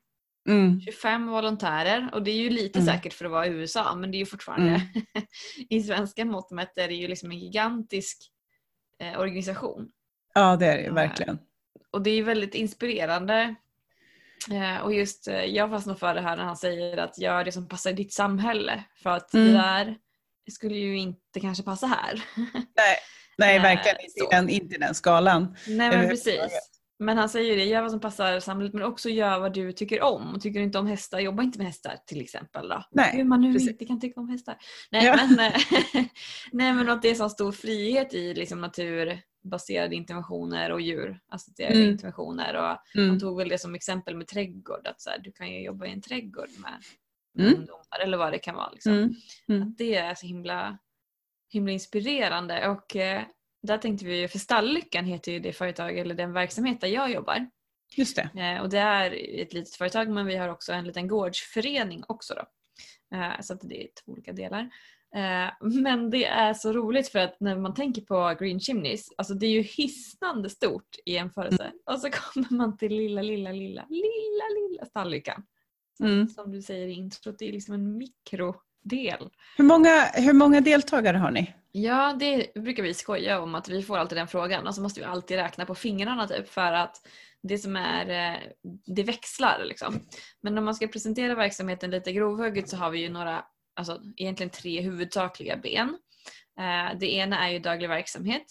Mm. 0.49 0.81
25 0.81 1.27
volontärer. 1.27 2.09
Och 2.13 2.23
det 2.23 2.31
är 2.31 2.35
ju 2.35 2.49
lite 2.49 2.79
Mm. 2.79 2.93
säkert 2.93 3.13
för 3.13 3.25
att 3.25 3.31
vara 3.31 3.47
i 3.47 3.49
USA 3.49 3.95
men 3.95 4.11
det 4.11 4.17
är 4.17 4.19
ju 4.19 4.25
fortfarande, 4.25 4.67
Mm. 4.69 4.81
i 5.69 5.83
svenska 5.83 6.25
mått 6.25 6.51
mätt 6.51 6.77
är 6.77 6.87
det 6.87 6.93
ju 6.93 7.07
liksom 7.07 7.31
en 7.31 7.39
gigantisk 7.39 8.17
eh, 8.99 9.19
organisation. 9.19 9.89
Ja, 10.33 10.55
det 10.55 10.65
är 10.65 10.77
det 10.77 10.83
Ja. 10.83 10.93
verkligen. 10.93 11.39
Och 11.91 12.01
det 12.01 12.09
är 12.09 12.15
ju 12.15 12.23
väldigt 12.23 12.55
inspirerande. 12.55 13.55
Eh, 14.51 14.77
och 14.81 14.93
just 14.93 15.27
eh, 15.27 15.43
jag 15.45 15.69
fastnar 15.69 15.95
för 15.95 16.13
det 16.15 16.21
här 16.21 16.37
när 16.37 16.43
han 16.43 16.57
säger 16.57 16.97
att 16.97 17.19
gör 17.19 17.43
det 17.43 17.51
som 17.51 17.67
passar 17.67 17.89
i 17.89 17.93
ditt 17.93 18.13
samhälle. 18.13 18.83
För 19.03 19.09
att 19.09 19.33
Mm. 19.33 19.47
det 19.47 19.53
där 19.53 19.97
skulle 20.51 20.75
ju 20.75 20.97
inte 20.97 21.39
kanske 21.39 21.63
passa 21.63 21.87
här. 21.87 22.23
Nej, 22.53 22.97
nej 23.37 23.55
Eh, 23.57 23.61
verkligen 23.61 23.97
inte 24.01 24.19
i 24.19 24.27
den, 24.35 24.49
inte 24.49 24.75
i 24.75 24.77
den 24.77 24.95
skalan. 24.95 25.55
Nej 25.67 25.89
men 25.89 26.09
precis. 26.09 26.69
Men 26.99 27.17
han 27.17 27.29
säger 27.29 27.49
ju 27.51 27.55
det, 27.55 27.65
gör 27.65 27.81
vad 27.81 27.91
som 27.91 27.99
passar 27.99 28.39
samhället 28.39 28.73
men 28.73 28.83
också 28.83 29.09
gör 29.09 29.39
vad 29.39 29.53
du 29.53 29.71
tycker 29.71 30.01
om. 30.01 30.39
Tycker 30.41 30.59
du 30.59 30.65
inte 30.65 30.79
om 30.79 30.87
hästar, 30.87 31.19
jobba 31.19 31.43
inte 31.43 31.57
med 31.57 31.67
hästar 31.67 31.95
till 32.07 32.21
exempel. 32.21 32.69
Då. 32.69 32.83
Nej, 32.91 33.11
Hur 33.17 33.23
man 33.23 33.41
nu 33.41 33.53
precis. 33.53 33.69
inte 33.69 33.85
kan 33.85 33.99
tycka 33.99 34.19
om 34.19 34.29
hästar. 34.29 34.57
Nej, 34.91 35.05
Ja. 35.05 35.15
men, 35.15 35.35
nej 36.51 36.73
men 36.73 36.89
att 36.89 37.01
det 37.01 37.09
är 37.09 37.15
så 37.15 37.29
stor 37.29 37.51
frihet 37.51 38.13
i 38.13 38.33
liksom, 38.33 38.63
naturbaserade 39.43 39.95
interventioner 39.95 40.71
och 40.71 40.81
djurassocierade 40.81 41.75
Mm. 41.75 41.91
interventioner. 41.91 42.53
Och 42.55 42.97
Mm. 42.97 43.09
Han 43.09 43.19
tog 43.19 43.37
väl 43.37 43.49
det 43.49 43.57
som 43.57 43.75
exempel 43.75 44.15
med 44.17 44.27
trädgård. 44.27 44.87
Att 44.87 45.01
så 45.01 45.09
här, 45.09 45.19
du 45.19 45.31
kan 45.31 45.51
ju 45.51 45.63
jobba 45.63 45.85
i 45.85 45.91
en 45.91 46.01
trädgård 46.01 46.49
med, 46.57 46.71
med 47.33 47.45
Mm. 47.47 47.59
ungdomar 47.59 47.99
eller 48.03 48.17
vad 48.17 48.31
det 48.31 48.39
kan 48.39 48.55
vara. 48.55 48.71
Liksom. 48.71 48.93
Mm. 48.93 49.13
Mm. 49.47 49.61
Att 49.61 49.77
det 49.77 49.95
är 49.95 50.15
så 50.15 50.25
himla, 50.25 50.77
himla 51.53 51.71
inspirerande. 51.71 52.67
Och 52.69 52.95
eh, 52.95 53.21
där 53.63 53.77
tänkte 53.77 54.05
vi 54.05 54.27
för 54.27 54.39
Stalllyckan 54.39 55.05
heter 55.05 55.31
ju 55.31 55.39
det 55.39 55.53
företag 55.53 55.97
eller 55.97 56.15
den 56.15 56.33
verksamhet 56.33 56.81
där 56.81 56.87
jag 56.87 57.11
jobbar. 57.11 57.49
Just 57.97 58.15
det. 58.15 58.29
Eh, 58.41 58.61
och 58.61 58.69
det 58.69 58.79
är 58.79 59.11
ett 59.41 59.53
litet 59.53 59.75
företag 59.75 60.09
men 60.09 60.25
vi 60.25 60.35
har 60.35 60.49
också 60.49 60.73
en 60.73 60.85
liten 60.85 61.07
gårdsförening 61.07 62.03
också. 62.07 62.33
Då. 62.33 62.45
Eh, 63.17 63.41
så 63.41 63.53
att 63.53 63.59
det 63.63 63.83
är 63.83 63.87
två 64.05 64.11
olika 64.11 64.33
delar. 64.33 64.69
Eh, 65.15 65.69
men 65.83 66.09
det 66.09 66.25
är 66.25 66.53
så 66.53 66.73
roligt 66.73 67.07
för 67.07 67.19
att 67.19 67.39
när 67.39 67.57
man 67.57 67.73
tänker 67.73 68.01
på 68.01 68.35
Green 68.39 68.59
Chimneys, 68.59 69.09
alltså 69.17 69.33
det 69.33 69.45
är 69.45 69.51
ju 69.51 69.61
hisnande 69.61 70.49
stort 70.49 70.95
i 71.05 71.13
jämförelse. 71.13 71.71
Och 71.85 71.99
så 71.99 72.09
kommer 72.09 72.57
man 72.57 72.77
till 72.77 72.91
lilla, 72.95 73.21
lilla, 73.21 73.51
lilla, 73.51 73.85
lilla, 73.89 74.45
lilla 74.59 74.85
Stalllyckan. 74.85 75.43
Mm. 75.99 76.27
Som 76.27 76.51
du 76.51 76.61
säger 76.61 76.87
i 76.87 76.91
introt, 76.91 77.39
det 77.39 77.47
är 77.47 77.51
liksom 77.51 77.73
en 77.73 77.97
mikrodel. 77.97 79.29
Hur, 79.57 79.63
många, 79.63 80.01
hur 80.13 80.33
många 80.33 80.61
deltagare 80.61 81.17
har 81.17 81.31
ni? 81.31 81.53
Ja, 81.71 82.15
det 82.19 82.53
brukar 82.55 82.83
vi 82.83 82.93
skoja 82.93 83.41
om 83.41 83.55
att 83.55 83.69
vi 83.69 83.83
får 83.83 83.97
alltid 83.97 84.17
den 84.17 84.27
frågan 84.27 84.67
och 84.67 84.75
så 84.75 84.81
måste 84.81 84.99
vi 84.99 85.05
alltid 85.05 85.37
räkna 85.37 85.65
på 85.65 85.75
fingrarna 85.75 86.27
typ 86.27 86.49
för 86.49 86.71
att 86.71 87.07
det 87.43 87.57
som 87.57 87.75
är, 87.75 88.33
eh, 88.33 88.39
det 88.85 89.03
växlar 89.03 89.63
liksom. 89.65 89.99
Men 90.41 90.57
om 90.57 90.65
man 90.65 90.75
ska 90.75 90.87
presentera 90.87 91.35
verksamheten 91.35 91.91
lite 91.91 92.13
grovhugget 92.13 92.69
så 92.69 92.77
har 92.77 92.89
vi 92.89 92.99
ju 92.99 93.09
några, 93.09 93.45
alltså 93.73 94.01
egentligen 94.17 94.49
tre 94.49 94.81
huvudsakliga 94.81 95.57
ben. 95.57 95.97
Eh, 96.59 96.97
det 96.99 97.13
ena 97.13 97.47
är 97.47 97.51
ju 97.51 97.59
daglig 97.59 97.89
verksamhet 97.89 98.45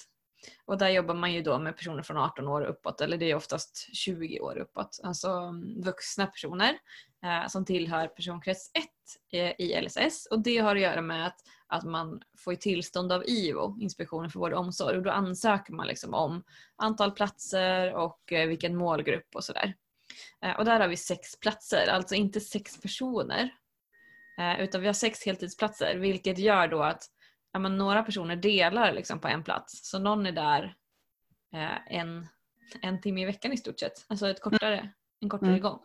och 0.64 0.78
där 0.78 0.88
jobbar 0.88 1.14
man 1.14 1.32
ju 1.32 1.42
då 1.42 1.58
med 1.58 1.76
personer 1.76 2.02
från 2.02 2.16
18 2.16 2.48
år 2.48 2.62
uppåt 2.62 3.00
eller 3.00 3.16
det 3.16 3.30
är 3.30 3.34
oftast 3.34 3.88
20 3.92 4.40
år 4.40 4.58
uppåt. 4.58 5.00
Alltså 5.02 5.28
mm, 5.28 5.82
vuxna 5.82 6.26
personer 6.26 6.78
eh, 7.24 7.48
som 7.48 7.64
tillhör 7.64 8.06
personkrets 8.06 8.70
1 8.74 8.84
eh, 9.32 9.66
i 9.66 9.80
LSS 9.80 10.26
och 10.30 10.42
det 10.42 10.58
har 10.58 10.76
att 10.76 10.82
göra 10.82 11.02
med 11.02 11.26
att 11.26 11.40
att 11.72 11.84
man 11.84 12.22
får 12.38 12.54
tillstånd 12.54 13.12
av 13.12 13.24
IVO, 13.26 13.76
Inspektionen 13.80 14.30
för 14.30 14.38
vård 14.38 14.52
och 14.52 14.60
omsorg. 14.60 14.96
Och 14.96 15.02
då 15.02 15.10
ansöker 15.10 15.72
man 15.72 15.86
liksom 15.86 16.14
om 16.14 16.44
antal 16.76 17.12
platser 17.12 17.94
och 17.94 18.32
eh, 18.32 18.48
vilken 18.48 18.76
målgrupp 18.76 19.26
och 19.34 19.44
sådär. 19.44 19.74
Eh, 20.44 20.56
Och 20.58 20.64
där 20.64 20.80
har 20.80 20.88
vi 20.88 20.96
sex 20.96 21.40
platser, 21.40 21.86
alltså 21.90 22.14
inte 22.14 22.40
sex 22.40 22.80
personer 22.80 23.50
eh, 24.42 24.60
Utan 24.60 24.80
vi 24.80 24.86
har 24.86 24.94
sex 24.94 25.24
heltidsplatser 25.26 25.96
vilket 25.96 26.38
gör 26.38 26.68
då 26.68 26.82
att 26.82 27.02
ja, 27.52 27.58
men 27.58 27.76
några 27.78 28.02
personer 28.02 28.36
delar 28.36 28.92
liksom 28.92 29.18
på 29.20 29.28
en 29.28 29.42
plats. 29.44 29.90
Så 29.90 29.98
någon 29.98 30.26
är 30.26 30.32
där 30.32 30.74
eh, 31.54 31.96
en, 31.96 32.26
en 32.82 33.00
timme 33.00 33.22
i 33.22 33.24
veckan 33.24 33.52
i 33.52 33.56
stort 33.56 33.80
sett. 33.80 34.04
Alltså 34.08 34.28
ett 34.28 34.40
kortare, 34.40 34.92
en 35.20 35.28
kortare 35.28 35.50
Mm. 35.50 35.60
gång. 35.62 35.80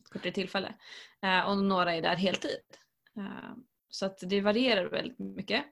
Ett 0.00 0.08
kortare 0.12 0.32
tillfälle. 0.32 0.74
Eh, 1.22 1.40
Och 1.48 1.58
några 1.58 1.94
är 1.94 2.02
där 2.02 2.16
heltid. 2.16 2.58
Eh, 3.16 3.52
Så 3.88 4.06
att 4.06 4.18
det 4.22 4.40
varierar 4.40 4.84
väldigt 4.84 5.18
mycket. 5.18 5.64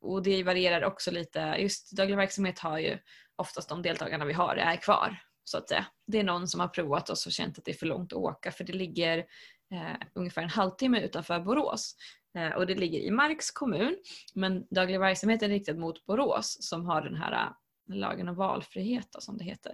Och 0.00 0.22
det 0.22 0.42
varierar 0.42 0.84
också 0.84 1.10
lite, 1.10 1.56
just 1.58 1.92
daglig 1.96 2.16
verksamhet 2.16 2.58
har 2.58 2.78
ju 2.78 2.98
oftast 3.36 3.68
de 3.68 3.82
deltagarna 3.82 4.24
vi 4.24 4.32
har 4.32 4.56
är 4.56 4.76
kvar. 4.76 5.18
Så 5.44 5.58
att 5.58 5.68
säga. 5.68 5.86
Det 6.06 6.18
är 6.18 6.24
någon 6.24 6.48
som 6.48 6.60
har 6.60 6.68
provat 6.68 7.08
och 7.10 7.16
känt 7.18 7.58
att 7.58 7.64
det 7.64 7.70
är 7.70 7.76
för 7.76 7.86
långt 7.86 8.12
att 8.12 8.18
åka 8.18 8.52
för 8.52 8.64
det 8.64 8.72
ligger 8.72 9.24
eh, 9.72 10.06
ungefär 10.14 10.42
en 10.42 10.48
halvtimme 10.48 11.00
utanför 11.00 11.40
Borås. 11.40 11.96
Eh, 12.38 12.50
och 12.50 12.66
det 12.66 12.74
ligger 12.74 12.98
i 12.98 13.10
Marks 13.10 13.50
kommun. 13.50 13.96
Men 14.34 14.66
daglig 14.70 15.00
verksamhet 15.00 15.42
är 15.42 15.48
riktad 15.48 15.74
mot 15.74 16.06
Borås 16.06 16.56
som 16.60 16.86
har 16.86 17.02
den 17.02 17.16
här 17.16 17.32
eh, 17.32 17.96
lagen 17.96 18.28
om 18.28 18.34
valfrihet 18.34 19.08
då, 19.12 19.20
som 19.20 19.38
det 19.38 19.44
heter. 19.44 19.72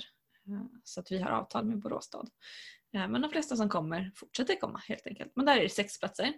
Eh, 0.49 0.67
så 0.85 1.01
att 1.01 1.13
vi 1.13 1.19
har 1.19 1.31
avtal 1.31 1.65
med 1.65 1.79
Borås 1.79 2.05
stad. 2.05 2.31
Eh, 2.95 3.09
men 3.09 3.23
de 3.23 3.31
flesta 3.31 3.57
som 3.57 3.69
kommer 3.69 4.13
fortsätter 4.17 4.61
komma 4.61 4.83
helt 4.89 5.07
enkelt. 5.07 5.33
Men 5.37 5.47
där 5.47 5.57
är 5.57 5.63
det 5.63 5.69
sex 5.69 6.01
platser. 6.01 6.33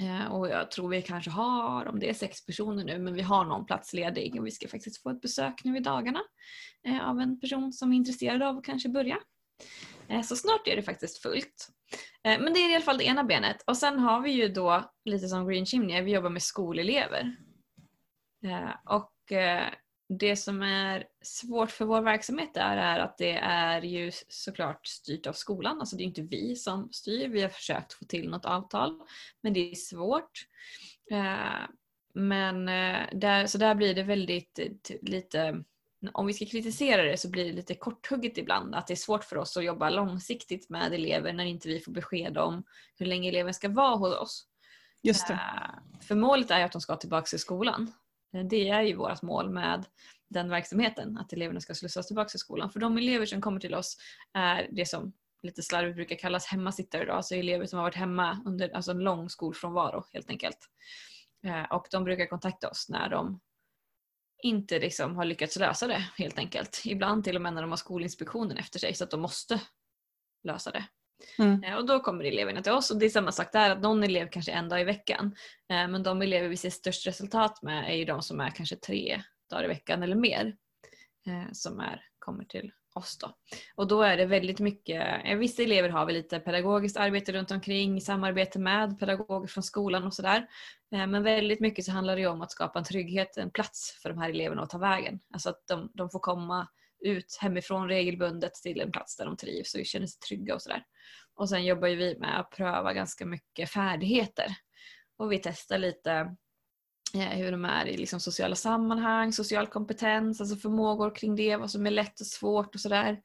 Eh, 0.00 0.32
och 0.32 0.48
jag 0.48 0.70
tror 0.70 0.88
vi 0.88 1.02
kanske 1.02 1.30
har, 1.30 1.86
om 1.86 1.98
det 1.98 2.10
är 2.10 2.14
sex 2.14 2.46
personer 2.46 2.84
nu, 2.84 2.98
men 2.98 3.14
vi 3.14 3.22
har 3.22 3.44
någon 3.44 3.66
plats 3.66 3.92
ledig 3.92 4.40
och 4.40 4.46
vi 4.46 4.50
ska 4.50 4.68
faktiskt 4.68 5.02
få 5.02 5.10
ett 5.10 5.20
besök 5.20 5.64
nu 5.64 5.76
i 5.76 5.80
dagarna 5.80 6.20
eh, 6.86 7.08
av 7.08 7.20
en 7.20 7.40
person 7.40 7.72
som 7.72 7.92
är 7.92 7.96
intresserad 7.96 8.42
av 8.42 8.56
att 8.56 8.64
kanske 8.64 8.88
börja. 8.88 9.18
Eh, 10.10 10.22
så 10.22 10.36
snart 10.36 10.68
är 10.68 10.76
det 10.76 10.82
faktiskt 10.82 11.22
fullt. 11.22 11.68
Eh, 12.24 12.40
men 12.40 12.52
det 12.52 12.60
är 12.60 12.70
i 12.70 12.74
alla 12.74 12.84
fall 12.84 12.98
det 12.98 13.04
ena 13.04 13.24
benet. 13.24 13.62
Och 13.66 13.76
sen 13.76 13.98
har 13.98 14.20
vi 14.20 14.30
ju 14.30 14.48
då, 14.48 14.90
lite 15.04 15.28
som 15.28 15.48
Green 15.48 15.66
Chimney, 15.66 16.02
vi 16.02 16.12
jobbar 16.12 16.30
med 16.30 16.42
skolelever. 16.42 17.36
Eh, 18.44 18.94
och 18.94 19.12
det 20.18 20.36
som 20.36 20.62
är 20.62 21.04
svårt 21.22 21.70
för 21.70 21.84
vår 21.84 22.00
verksamhet 22.00 22.54
där 22.54 22.76
är 22.76 22.98
att 22.98 23.18
det 23.18 23.36
är 23.42 23.82
ju 23.82 24.10
såklart 24.28 24.86
styrt 24.86 25.26
av 25.26 25.32
skolan. 25.32 25.80
Alltså 25.80 25.96
det 25.96 26.02
är 26.02 26.06
inte 26.06 26.22
vi 26.22 26.56
som 26.56 26.92
styr. 26.92 27.28
Vi 27.28 27.42
har 27.42 27.48
försökt 27.48 27.92
få 27.92 28.04
till 28.04 28.30
något 28.30 28.44
avtal. 28.44 29.00
Men 29.42 29.52
det 29.52 29.70
är 29.70 29.74
svårt. 29.74 30.30
Men 32.14 32.66
där, 33.20 33.46
så 33.46 33.58
där 33.58 33.74
blir 33.74 33.94
det 33.94 34.02
väldigt 34.02 34.90
lite 35.02 35.64
om 36.12 36.26
vi 36.26 36.34
ska 36.34 36.46
kritisera 36.46 37.02
det 37.02 37.16
så 37.16 37.30
blir 37.30 37.44
det 37.44 37.52
lite 37.52 37.74
korthugget 37.74 38.38
ibland. 38.38 38.74
Att 38.74 38.86
det 38.86 38.94
är 38.94 38.96
svårt 38.96 39.24
för 39.24 39.36
oss 39.38 39.56
att 39.56 39.64
jobba 39.64 39.90
långsiktigt 39.90 40.70
med 40.70 40.92
elever 40.92 41.32
när 41.32 41.44
inte 41.44 41.68
vi 41.68 41.80
får 41.80 41.92
besked 41.92 42.38
om 42.38 42.64
hur 42.96 43.06
länge 43.06 43.28
eleven 43.28 43.54
ska 43.54 43.68
vara 43.68 43.96
hos 43.96 44.14
oss. 44.14 44.46
Just 45.02 45.26
det. 45.28 45.34
Eh, 45.34 46.00
För 46.00 46.14
målet 46.14 46.50
är 46.50 46.64
att 46.64 46.72
de 46.72 46.80
ska 46.80 46.96
tillbaka 46.96 47.26
till 47.26 47.38
skolan. 47.38 47.92
Eh, 48.34 48.44
Det 48.44 48.68
är 48.68 48.82
ju 48.82 48.96
vårt 48.96 49.22
mål 49.22 49.50
med 49.50 49.84
den 50.28 50.48
verksamheten, 50.48 51.18
att 51.18 51.32
eleverna 51.32 51.60
ska 51.60 51.74
slussas 51.74 52.06
tillbaka 52.06 52.28
till 52.28 52.38
skolan. 52.38 52.70
För 52.70 52.80
de 52.80 52.98
elever 52.98 53.26
som 53.26 53.40
kommer 53.40 53.60
till 53.60 53.74
oss 53.74 53.96
är 54.32 54.68
det 54.70 54.86
som 54.86 55.12
lite 55.42 55.62
slarvigt 55.62 55.96
brukar 55.96 56.16
kallas 56.16 56.46
hemmasittare, 56.46 57.04
då, 57.04 57.12
alltså 57.12 57.34
elever 57.34 57.66
som 57.66 57.76
har 57.76 57.84
varit 57.84 57.94
hemma 57.94 58.42
under 58.46 58.68
alltså 58.76 58.90
en 58.90 58.98
lång 58.98 59.28
skolfrånvaro 59.30 60.04
helt 60.12 60.30
enkelt. 60.30 60.58
Eh, 61.44 61.62
Och 61.62 61.86
de 61.90 62.04
brukar 62.04 62.26
kontakta 62.26 62.68
oss 62.70 62.88
när 62.88 63.08
de 63.08 63.40
inte 64.42 64.78
liksom 64.78 65.16
har 65.16 65.24
lyckats 65.24 65.56
lösa 65.56 65.86
det 65.86 66.04
helt 66.18 66.38
enkelt. 66.38 66.82
Ibland 66.84 67.24
till 67.24 67.36
och 67.36 67.42
med 67.42 67.52
när 67.54 67.62
de 67.62 67.70
har 67.70 67.76
Skolinspektionen 67.76 68.56
efter 68.56 68.78
sig 68.78 68.94
så 68.94 69.04
att 69.04 69.10
de 69.10 69.20
måste 69.20 69.60
lösa 70.44 70.70
det. 70.70 70.84
Mm. 71.38 71.64
Eh, 71.64 71.74
Och 71.74 71.86
då 71.86 72.00
kommer 72.00 72.24
eleverna 72.24 72.62
till 72.62 72.72
oss 72.72 72.90
och 72.90 72.98
det 72.98 73.06
är 73.06 73.10
samma 73.10 73.32
sak 73.32 73.52
där 73.52 73.70
att 73.70 73.80
någon 73.82 74.02
elev 74.02 74.28
kanske 74.30 74.52
en 74.52 74.68
dag 74.68 74.80
i 74.80 74.84
veckan. 74.84 75.36
eh, 75.68 75.88
Men 75.88 76.02
de 76.02 76.22
elever 76.22 76.48
vi 76.48 76.56
ser 76.56 76.70
störst 76.70 77.06
resultat 77.06 77.62
med 77.62 77.90
är 77.90 77.94
ju 77.96 78.04
de 78.04 78.22
som 78.22 78.40
är 78.40 78.50
kanske 78.50 78.76
tre 78.76 79.22
dagar 79.50 79.64
i 79.64 79.68
veckan 79.68 80.02
eller 80.02 80.16
mer. 80.16 80.56
eh, 81.26 81.52
Som 81.52 81.80
är, 81.80 82.04
kommer 82.18 82.44
till 82.44 82.72
oss 82.94 83.18
då. 83.18 83.34
Och 83.74 83.88
då 83.88 84.02
är 84.02 84.16
det 84.16 84.26
väldigt 84.26 84.60
mycket, 84.60 85.22
vissa 85.38 85.62
elever 85.62 85.88
har 85.88 86.06
vi 86.06 86.12
lite 86.12 86.40
pedagogiskt 86.40 86.96
arbete 86.96 87.32
runt 87.32 87.50
omkring, 87.50 88.00
samarbete 88.00 88.58
med 88.58 88.98
pedagoger 88.98 89.46
från 89.46 89.64
skolan 89.64 90.04
och 90.04 90.14
sådär. 90.14 90.46
Eh, 90.94 91.06
men 91.06 91.22
väldigt 91.22 91.60
mycket 91.60 91.84
så 91.84 91.92
handlar 91.92 92.16
det 92.16 92.26
om 92.26 92.42
att 92.42 92.50
skapa 92.50 92.78
en 92.78 92.84
trygghet, 92.84 93.36
en 93.36 93.50
plats 93.50 93.98
för 94.02 94.08
de 94.08 94.18
här 94.18 94.30
eleverna 94.30 94.62
att 94.62 94.70
ta 94.70 94.78
vägen. 94.78 95.20
Alltså 95.32 95.50
att 95.50 95.66
de, 95.66 95.90
de 95.94 96.10
får 96.10 96.20
komma 96.20 96.68
ut 97.00 97.38
hemifrån 97.40 97.88
regelbundet 97.88 98.54
till 98.54 98.80
en 98.80 98.92
plats 98.92 99.16
där 99.16 99.24
de 99.24 99.36
trivs 99.36 99.74
och 99.74 99.86
känner 99.86 100.06
sig 100.06 100.18
trygga 100.18 100.54
och 100.54 100.62
sådär. 100.62 100.84
Och 101.34 101.48
sen 101.48 101.64
jobbar 101.64 101.88
ju 101.88 101.96
vi 101.96 102.18
med 102.18 102.40
att 102.40 102.50
pröva 102.50 102.92
ganska 102.92 103.26
mycket 103.26 103.70
färdigheter. 103.70 104.46
Och 105.18 105.32
vi 105.32 105.38
testar 105.38 105.78
lite 105.78 106.36
Eh, 107.14 107.28
hur 107.28 107.52
de 107.52 107.64
är 107.64 107.86
i 107.86 107.96
liksom 107.96 108.20
sociala 108.20 108.54
sammanhang, 108.54 109.32
social 109.32 109.66
kompetens, 109.66 110.40
alltså 110.40 110.56
förmågor 110.56 111.14
kring 111.14 111.36
det, 111.36 111.56
vad 111.56 111.70
som 111.70 111.86
är 111.86 111.90
lätt 111.90 112.20
och 112.20 112.26
svårt 112.26 112.74
och 112.74 112.80
sådär. 112.80 113.20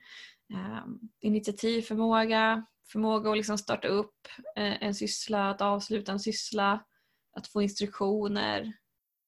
Ehm, 0.53 0.99
initiativförmåga, 1.19 2.65
förmåga 2.91 3.31
att 3.31 3.37
liksom 3.37 3.57
starta 3.57 3.87
upp 3.87 4.27
eh, 4.55 4.83
en 4.83 4.95
syssla, 4.95 5.49
att 5.49 5.61
avsluta 5.61 6.11
en 6.11 6.19
syssla, 6.19 6.85
att 7.37 7.47
få 7.47 7.61
instruktioner, 7.61 8.73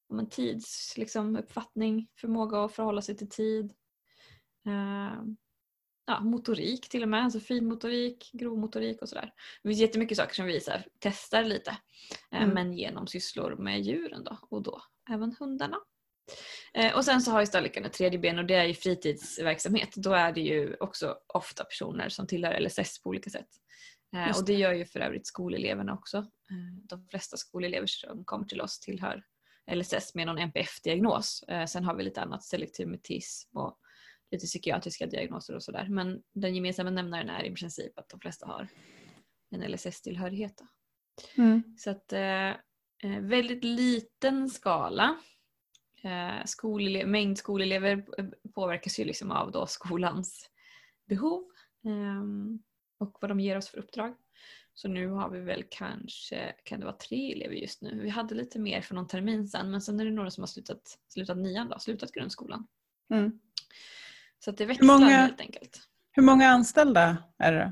om 0.10 0.20
en 0.20 0.30
tidsuppfattning, 0.30 1.02
liksom, 1.02 1.36
uppfattning, 1.36 2.08
förmåga 2.20 2.66
att 2.66 2.74
förhålla 2.74 3.02
sig 3.02 3.18
till 3.18 3.30
tid. 3.30 3.74
Ehm, 4.66 5.38
Ja, 6.10 6.20
motorik 6.20 6.90
till 6.90 7.04
och 7.04 7.10
med, 7.10 7.24
alltså 7.24 7.40
finmotorik, 7.40 8.30
grovmotorik 8.34 9.02
och 9.02 9.10
sådär. 9.10 9.34
Det 9.64 9.70
finns 9.70 9.82
jättemycket 9.82 10.18
saker 10.18 10.36
som 10.36 10.46
vi 10.46 10.60
så 10.60 10.72
här, 10.72 10.86
testar 11.00 11.44
lite. 11.44 11.72
Eh, 12.32 12.42
Mm. 12.42 12.50
Men 12.54 12.74
genom 12.74 13.08
sysslor 13.08 13.56
med 13.56 13.82
djuren 13.82 14.24
då 14.24 14.38
och 14.50 14.62
då 14.64 14.82
även 15.10 15.36
hundarna. 15.40 15.78
Eh, 16.74 16.96
och 16.96 17.06
sen 17.06 17.22
så 17.22 17.32
har 17.32 17.40
ju 17.40 17.46
stallikan 17.46 17.86
ett 17.86 17.94
tredje 17.94 18.20
ben 18.20 18.40
och 18.40 18.46
det 18.46 18.54
är 18.56 18.64
ju 18.66 18.74
fritidsverksamhet. 18.74 19.94
Då 19.96 20.14
är 20.14 20.32
det 20.32 20.42
ju 20.42 20.76
också 20.80 21.18
ofta 21.28 21.64
personer 21.64 22.10
som 22.10 22.28
tillhör 22.28 22.60
LSS 22.60 23.02
på 23.04 23.10
olika 23.10 23.30
sätt. 23.30 23.48
Eh, 24.16 24.28
Just 24.28 24.40
och 24.40 24.46
det 24.46 24.54
gör 24.54 24.74
ju 24.74 24.86
för 24.86 25.00
övrigt 25.00 25.28
skoleleverna 25.28 25.94
också. 25.94 26.26
De 26.90 27.08
flesta 27.08 27.38
skolelever 27.38 27.88
som 27.88 28.26
kommer 28.26 28.46
till 28.46 28.62
oss 28.62 28.80
tillhör 28.80 29.24
LSS 29.72 30.16
med 30.16 30.28
någon 30.28 30.38
NPF-diagnos. 30.40 31.44
Sen 31.68 31.84
har 31.84 31.96
vi 31.96 32.04
lite 32.04 32.22
annat, 32.22 32.44
selektiv 32.44 32.88
mutism 32.88 33.58
och 33.58 33.80
lite 34.32 34.46
psykiatriska 34.46 35.06
diagnoser 35.06 35.56
och 35.56 35.64
sådär. 35.64 35.88
Men 35.90 36.24
den 36.34 36.56
gemensamma 36.56 36.90
nämnaren 36.90 37.30
är 37.30 37.44
i 37.44 37.56
princip 37.56 38.00
att 38.00 38.10
de 38.10 38.20
flesta 38.20 38.46
har 38.48 38.68
en 39.52 39.72
LSS-tillhörighet. 39.72 40.62
Mm. 41.38 41.64
Så 41.78 41.90
att 41.90 42.14
eh, 42.14 42.50
eh, 43.04 43.20
väldigt 43.22 43.64
liten 43.64 44.50
skala. 44.50 45.18
Eh, 46.04 46.44
skolele- 46.46 47.06
mängd 47.06 47.38
skolelever 47.38 48.06
eh, 48.18 48.26
påverkas 48.56 49.00
ju 49.00 49.06
liksom 49.06 49.32
av 49.32 49.52
då 49.52 49.68
skolans 49.68 50.50
behov 51.06 51.44
ehm, 51.86 52.60
och 52.98 53.18
vad 53.22 53.32
de 53.32 53.40
ger 53.40 53.58
oss 53.58 53.70
för 53.70 53.78
uppdrag. 53.78 54.16
Så 54.74 54.88
nu 54.88 55.08
har 55.08 55.30
vi 55.30 55.40
väl 55.40 55.64
kanske, 55.70 56.56
kan 56.64 56.80
det 56.80 56.86
vara 56.86 56.96
tre 56.96 57.34
elever 57.34 57.56
just 57.56 57.82
nu? 57.82 58.00
Vi 58.02 58.10
hade 58.10 58.36
lite 58.36 58.60
mer 58.60 58.82
för 58.82 58.96
någon 58.96 59.08
termin 59.08 59.48
sedan 59.48 59.72
men 59.72 59.82
sen 59.82 60.00
är 60.00 60.06
det 60.06 60.12
några 60.12 60.32
som 60.32 60.42
har 60.42 60.48
slutat, 60.48 61.00
slutat 61.08 61.38
nian 61.38 61.70
då, 61.70 61.80
slutat 61.80 62.12
grundskolan. 62.12 62.68
Mm. 63.14 63.40
Så 64.40 64.50
att 64.50 64.58
det 64.58 64.66
växlar 64.66 64.88
många- 64.88 65.10
helt 65.18 65.42
enkelt. 65.42 65.82
Hur 66.12 66.24
många 66.24 66.50
anställda 66.50 67.18
är 67.40 67.52
det? 67.54 67.72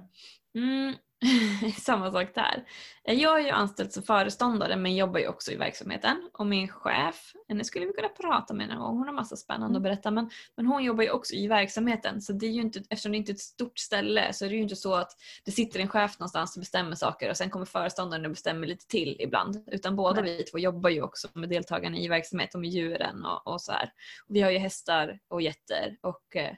Mm, 0.59 0.95
samma 1.77 2.11
sak 2.11 2.35
där. 2.35 2.63
Jag 3.03 3.39
är 3.39 3.43
ju 3.43 3.49
anställd 3.49 3.91
som 3.91 4.03
föreståndare 4.03 4.75
men 4.75 4.95
jobbar 4.95 5.19
ju 5.19 5.27
också 5.27 5.51
i 5.51 5.55
verksamheten. 5.55 6.29
Och 6.33 6.45
min 6.45 6.67
chef, 6.67 7.33
henne 7.47 7.63
skulle 7.63 7.85
vi 7.85 7.93
kunna 7.93 8.09
prata 8.09 8.53
med 8.53 8.69
någon 8.69 8.79
gång. 8.79 8.97
Hon 8.97 9.07
har 9.07 9.13
massa 9.13 9.35
spännande 9.35 9.65
Mm. 9.65 9.75
att 9.75 9.83
berätta. 9.83 10.11
Men, 10.11 10.29
men 10.55 10.65
hon 10.65 10.83
jobbar 10.83 11.03
ju 11.03 11.09
också 11.09 11.33
i 11.33 11.47
verksamheten. 11.47 12.21
Så 12.21 12.33
det 12.33 12.45
är 12.45 12.51
ju 12.51 12.61
inte, 12.61 12.79
eftersom 12.89 13.11
det 13.11 13.17
inte 13.17 13.31
är 13.31 13.33
ett 13.33 13.39
stort 13.39 13.79
ställe 13.79 14.33
så 14.33 14.45
är 14.45 14.49
det 14.49 14.55
ju 14.55 14.61
inte 14.61 14.75
så 14.75 14.93
att 14.93 15.11
det 15.45 15.51
sitter 15.51 15.79
en 15.79 15.87
chef 15.87 16.19
någonstans 16.19 16.55
och 16.55 16.59
bestämmer 16.59 16.95
saker 16.95 17.29
och 17.29 17.37
sen 17.37 17.49
kommer 17.49 17.65
föreståndaren 17.65 18.25
och 18.25 18.31
bestämmer 18.31 18.67
lite 18.67 18.87
till 18.87 19.15
ibland. 19.19 19.63
Utan 19.67 19.95
båda 19.95 20.21
vi 20.21 20.43
två 20.43 20.59
jobbar 20.59 20.89
ju 20.89 21.01
också 21.01 21.27
med 21.33 21.49
deltagarna 21.49 21.97
i 21.97 22.07
verksamhet 22.07 22.55
och 22.55 22.61
med 22.61 22.69
djuren 22.69 23.25
och, 23.25 23.47
och 23.47 23.61
så 23.61 23.71
här. 23.71 23.93
Vi 24.27 24.41
har 24.41 24.51
ju 24.51 24.57
hästar 24.57 25.19
och 25.27 25.41
getter 25.41 25.97
och 26.01 26.35
eh, 26.35 26.55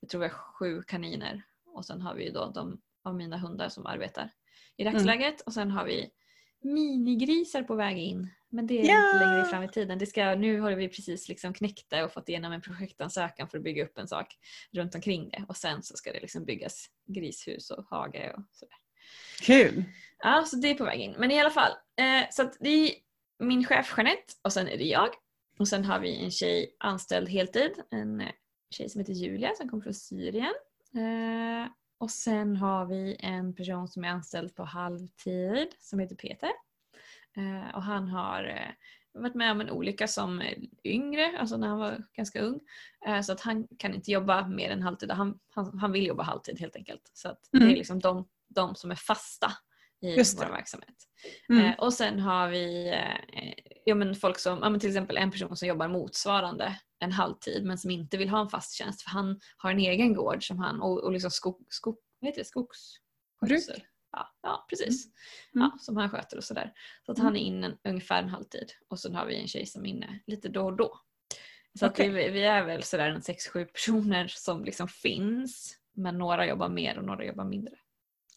jag 0.00 0.10
tror 0.10 0.20
vi 0.20 0.26
har 0.26 0.34
sju 0.34 0.82
kaniner. 0.82 1.42
Och 1.74 1.84
sen 1.84 2.00
har 2.00 2.14
vi 2.14 2.24
ju 2.24 2.30
då 2.30 2.50
de 2.54 2.80
av 3.02 3.14
mina 3.14 3.38
hundar 3.38 3.68
som 3.68 3.86
arbetar 3.86 4.30
i 4.76 4.84
dagsläget. 4.84 5.40
Och 5.40 5.52
sen 5.52 5.70
har 5.70 5.84
vi 5.84 6.10
minigrisar 6.60 7.62
på 7.62 7.74
väg 7.74 7.98
in. 7.98 8.30
Men 8.48 8.66
det 8.66 8.80
är 8.80 8.84
Ja! 8.88 9.12
lite 9.12 9.26
längre 9.26 9.44
fram 9.44 9.62
i 9.62 9.68
tiden. 9.68 9.98
Det 9.98 10.06
ska, 10.06 10.34
nu 10.34 10.60
har 10.60 10.72
vi 10.72 10.88
precis 10.88 11.28
liksom 11.28 11.54
knäckt 11.54 11.90
det 11.90 12.04
och 12.04 12.12
fått 12.12 12.28
igenom 12.28 12.52
en 12.52 12.60
projektansökan 12.60 13.48
för 13.48 13.58
att 13.58 13.64
bygga 13.64 13.84
upp 13.84 13.98
en 13.98 14.08
sak 14.08 14.38
runt 14.72 14.94
omkring 14.94 15.28
det. 15.30 15.44
Och 15.48 15.56
sen 15.56 15.82
så 15.82 15.96
ska 15.96 16.12
det 16.12 16.20
liksom 16.20 16.44
byggas 16.44 16.86
grishus 17.06 17.70
och 17.70 17.84
hage 17.90 18.34
och 18.36 18.42
sådär. 18.52 18.76
Kul! 19.42 19.84
Ja, 20.18 20.44
så 20.46 20.56
det 20.56 20.70
är 20.70 20.74
på 20.74 20.84
väg 20.84 21.00
in. 21.00 21.14
Men 21.18 21.30
i 21.30 21.40
alla 21.40 21.50
fall. 21.50 21.72
Eh, 21.96 22.28
så 22.30 22.50
det 22.60 22.68
är 22.68 22.90
min 23.38 23.64
chef 23.64 23.94
Jeanette 23.96 24.34
och 24.42 24.52
sen 24.52 24.68
är 24.68 24.78
det 24.78 24.84
jag. 24.84 25.08
Och 25.58 25.68
sen 25.68 25.84
har 25.84 26.00
vi 26.00 26.24
en 26.24 26.30
tjej 26.30 26.76
anställd 26.78 27.28
heltid. 27.28 27.72
En 27.90 28.20
eh, 28.20 28.28
tjej 28.70 28.88
som 28.88 28.98
heter 28.98 29.12
Julia 29.12 29.54
som 29.54 29.68
kommer 29.68 29.82
från 29.82 29.94
Syrien. 29.94 30.54
Eh, 30.94 31.70
och 32.02 32.10
sen 32.10 32.56
har 32.56 32.86
vi 32.86 33.16
en 33.18 33.54
person 33.54 33.88
som 33.88 34.04
är 34.04 34.08
anställd 34.08 34.54
på 34.54 34.64
halvtid 34.64 35.68
som 35.78 35.98
heter 35.98 36.16
Peter. 36.16 36.50
Eh, 37.36 37.74
och 37.74 37.82
han 37.82 38.08
har 38.08 38.44
eh, 38.44 39.20
varit 39.20 39.34
med 39.34 39.50
om 39.52 39.60
en 39.60 39.70
olycka 39.70 40.08
som 40.08 40.40
eh, 40.40 40.58
yngre, 40.84 41.38
alltså 41.38 41.56
när 41.56 41.68
han 41.68 41.78
var 41.78 42.02
ganska 42.12 42.40
ung. 42.40 42.60
Eh, 43.06 43.20
så 43.20 43.32
att 43.32 43.40
han 43.40 43.68
kan 43.78 43.94
inte 43.94 44.10
jobba 44.10 44.46
mer 44.48 44.70
än 44.70 44.82
halvtid. 44.82 45.10
Han, 45.10 45.38
han, 45.54 45.78
han 45.78 45.92
vill 45.92 46.06
jobba 46.06 46.22
halvtid 46.22 46.60
helt 46.60 46.76
enkelt. 46.76 47.10
Så 47.14 47.28
att 47.28 47.48
det 47.52 47.58
Mm. 47.58 47.70
är 47.70 47.76
liksom 47.76 47.98
de, 48.00 48.28
de 48.48 48.74
som 48.74 48.90
är 48.90 48.94
fasta 48.94 49.52
i 50.00 50.16
det. 50.16 50.36
vår 50.38 50.50
verksamhet. 50.50 50.96
Mm. 51.48 51.72
Och 51.78 51.92
sen 51.92 52.20
har 52.20 52.48
vi 52.48 52.94
ja, 53.84 53.94
men 53.94 54.14
folk 54.14 54.38
som, 54.38 54.58
ja, 54.62 54.70
men 54.70 54.80
till 54.80 54.88
exempel 54.88 55.16
en 55.16 55.30
person 55.30 55.56
som 55.56 55.68
jobbar 55.68 55.88
motsvarande 55.88 56.78
en 57.02 57.12
halvtid 57.12 57.64
men 57.64 57.78
som 57.78 57.90
inte 57.90 58.16
vill 58.16 58.28
ha 58.28 58.40
en 58.40 58.48
fast 58.48 58.72
tjänst 58.74 59.02
för 59.02 59.10
han 59.10 59.40
har 59.56 59.70
en 59.70 59.78
egen 59.78 60.14
gård 60.14 60.46
som 60.46 60.58
han, 60.58 60.80
och, 60.80 61.04
och 61.04 61.12
liksom 61.12 61.30
skog, 61.30 61.66
skog, 61.68 61.96
vad 62.20 62.28
heter 62.28 62.40
det, 62.40 62.44
skogsskötsel. 62.44 63.82
Ja, 64.12 64.34
ja, 64.42 64.66
precis. 64.68 65.06
Mm. 65.54 65.70
Ja, 65.72 65.78
som 65.80 65.96
han 65.96 66.10
sköter 66.10 66.36
och 66.36 66.44
sådär. 66.44 66.72
Så 67.06 67.12
att 67.12 67.18
Mm. 67.18 67.24
han 67.26 67.36
är 67.36 67.40
inne 67.40 67.66
en, 67.66 67.78
ungefär 67.84 68.22
en 68.22 68.28
halvtid 68.28 68.72
och 68.88 68.98
sen 69.00 69.14
har 69.14 69.26
vi 69.26 69.36
en 69.40 69.48
tjej 69.48 69.66
som 69.66 69.86
är 69.86 69.90
inne 69.90 70.20
lite 70.26 70.48
då 70.48 70.64
och 70.64 70.76
då. 70.76 71.00
Så 71.78 71.86
att 71.86 71.92
Okej. 71.92 72.08
vi, 72.08 72.28
vi 72.28 72.42
är 72.44 72.64
väl 72.64 72.82
sådär 72.82 73.08
en 73.08 73.22
sex 73.22 73.46
sju 73.48 73.64
personer 73.64 74.26
som 74.28 74.64
liksom 74.64 74.88
finns 74.88 75.78
men 75.94 76.18
några 76.18 76.46
jobbar 76.46 76.68
mer 76.68 76.98
och 76.98 77.04
några 77.04 77.24
jobbar 77.24 77.44
mindre. 77.44 77.74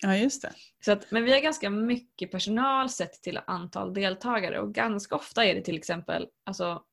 Ja, 0.01 0.17
just 0.17 0.41
det. 0.41 0.54
Så 0.86 0.91
att, 0.91 1.12
men 1.12 1.23
vi 1.23 1.32
har 1.34 1.39
ganska 1.39 1.69
mycket 1.69 2.32
personal 2.32 2.89
sett 2.89 3.13
till 3.13 3.39
antal 3.47 3.93
deltagare 3.93 4.60
och 4.60 4.73
ganska 4.73 5.15
ofta 5.15 5.45
är 5.45 5.56
det 5.56 5.62
till 5.62 5.78
exempel 5.78 6.28
alltså, 6.45 6.84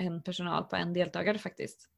en 0.00 0.22
personal 0.22 0.64
på 0.64 0.76
en 0.76 0.92
deltagare 0.92 1.38
faktiskt. 1.38 1.88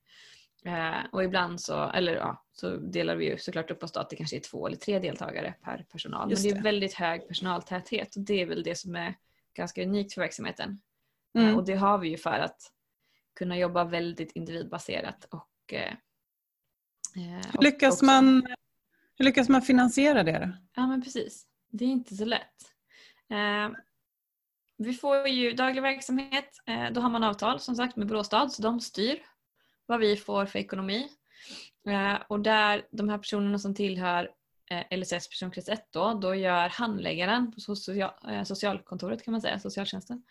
Eh, 0.64 1.04
och 1.12 1.24
ibland 1.24 1.60
så, 1.60 1.90
eller 1.90 2.14
ja, 2.14 2.44
så 2.52 2.76
delar 2.76 3.16
vi 3.16 3.24
ju 3.30 3.38
såklart 3.38 3.70
upp 3.70 3.82
oss 3.82 3.92
då 3.92 4.00
att 4.00 4.10
det 4.10 4.16
kanske 4.16 4.36
är 4.36 4.40
två 4.40 4.66
eller 4.66 4.76
tre 4.76 4.98
deltagare 4.98 5.54
per 5.62 5.86
personal. 5.92 6.30
Just 6.30 6.44
men 6.44 6.52
det 6.52 6.58
är 6.58 6.62
det. 6.62 6.68
väldigt 6.68 6.94
hög 6.94 7.28
personaltäthet 7.28 8.16
och 8.16 8.22
det 8.22 8.34
är 8.42 8.46
väl 8.46 8.62
det 8.62 8.74
som 8.74 8.96
är 8.96 9.14
ganska 9.54 9.82
unikt 9.82 10.14
för 10.14 10.20
verksamheten. 10.20 10.80
Eh, 11.34 11.42
Mm. 11.44 11.56
och 11.56 11.64
det 11.64 11.74
har 11.74 11.98
vi 11.98 12.08
ju 12.08 12.16
för 12.16 12.38
att 12.38 12.72
kunna 13.38 13.58
jobba 13.58 13.84
väldigt 13.84 14.32
individbaserat 14.32 15.24
och 15.30 15.72
eh, 15.72 15.92
eh, 17.16 17.46
Hur 17.46 17.56
och 17.56 17.62
lyckas, 17.62 17.94
också- 17.94 18.04
man, 18.04 18.46
lyckas 19.18 19.48
man 19.48 19.62
finansiera 19.62 20.22
det 20.22 20.38
då? 20.38 20.52
Ja 20.74 20.86
men 20.86 21.02
precis. 21.02 21.46
Det 21.70 21.84
är 21.84 21.88
inte 21.88 22.16
så 22.16 22.24
lätt. 22.24 22.54
Vi 24.84 24.94
får 24.94 25.28
ju 25.28 25.52
daglig 25.52 25.82
verksamhet. 25.82 26.48
Eh, 26.66 26.90
då 26.92 27.00
har 27.00 27.10
man 27.10 27.24
avtal 27.24 27.60
som 27.60 27.76
sagt 27.76 27.96
med 27.96 28.06
Boråstad 28.06 28.48
så 28.48 28.62
de 28.62 28.80
styr 28.80 29.18
vad 29.86 30.00
vi 30.00 30.16
får 30.16 30.46
för 30.46 30.58
ekonomi. 30.58 31.08
Eh, 31.88 32.22
och 32.28 32.40
där 32.40 32.86
de 32.90 33.08
här 33.08 33.18
personerna 33.18 33.58
som 33.58 33.74
tillhör 33.74 34.30
eh, 34.70 34.98
LSS 34.98 35.28
personkrets 35.28 35.68
1 35.68 35.88
då, 35.92 36.14
då 36.14 36.34
gör 36.34 36.68
handläggaren 36.68 37.52
på 37.52 37.60
social, 37.60 38.10
socialkontoret 38.44 39.24
kan 39.24 39.32
man 39.32 39.40
säga, 39.40 39.58
socialtjänsten. 39.58 40.22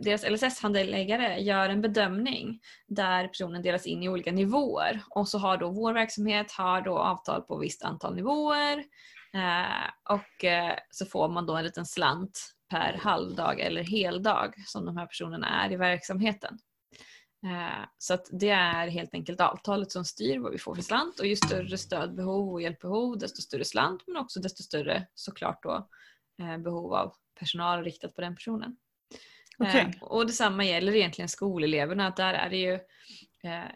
Deras 0.00 0.24
LSS-handläggare 0.24 1.38
gör 1.38 1.68
en 1.68 1.82
bedömning 1.82 2.60
där 2.86 3.28
personen 3.28 3.62
delas 3.62 3.86
in 3.86 4.02
i 4.02 4.08
olika 4.08 4.32
nivåer 4.32 5.02
och 5.10 5.28
så 5.28 5.38
har 5.38 5.56
då 5.56 5.70
vår 5.70 5.92
verksamhet 5.92 6.52
har 6.52 6.80
då 6.80 6.98
avtal 6.98 7.42
på 7.42 7.58
visst 7.58 7.82
antal 7.82 8.14
nivåer 8.14 8.84
och 10.10 10.44
så 10.90 11.06
får 11.06 11.28
man 11.28 11.46
då 11.46 11.56
en 11.56 11.64
liten 11.64 11.86
slant 11.86 12.53
per 12.70 12.92
halvdag 12.92 13.60
eller 13.60 13.82
heldag 13.82 14.54
som 14.66 14.84
de 14.86 14.96
här 14.96 15.06
personerna 15.06 15.64
är 15.64 15.72
i 15.72 15.76
verksamheten. 15.76 16.58
Eh, 17.44 17.86
så 17.98 18.14
att 18.14 18.28
det 18.32 18.50
är 18.50 18.88
helt 18.88 19.14
enkelt 19.14 19.40
avtalet 19.40 19.92
som 19.92 20.04
styr 20.04 20.38
vad 20.38 20.52
vi 20.52 20.58
får 20.58 20.74
för 20.74 20.82
slant 20.82 21.20
och 21.20 21.26
ju 21.26 21.36
större 21.36 21.78
stödbehov 21.78 22.52
och 22.52 22.62
hjälpbehov 22.62 23.18
desto 23.18 23.42
större 23.42 23.64
slant 23.64 24.02
men 24.06 24.16
också 24.16 24.40
desto 24.40 24.62
större 24.62 25.06
såklart 25.14 25.62
då 25.62 25.88
eh, 26.42 26.58
behov 26.58 26.94
av 26.94 27.14
personal 27.38 27.84
riktat 27.84 28.14
på 28.14 28.20
den 28.20 28.34
personen. 28.34 28.76
Eh, 29.64 29.88
och 30.00 30.26
detsamma 30.26 30.64
gäller 30.64 30.94
egentligen 30.94 31.28
skoleleverna. 31.28 32.06
Att 32.06 32.16
där 32.16 32.34
är 32.34 32.50
det 32.50 32.56
ju 32.56 32.78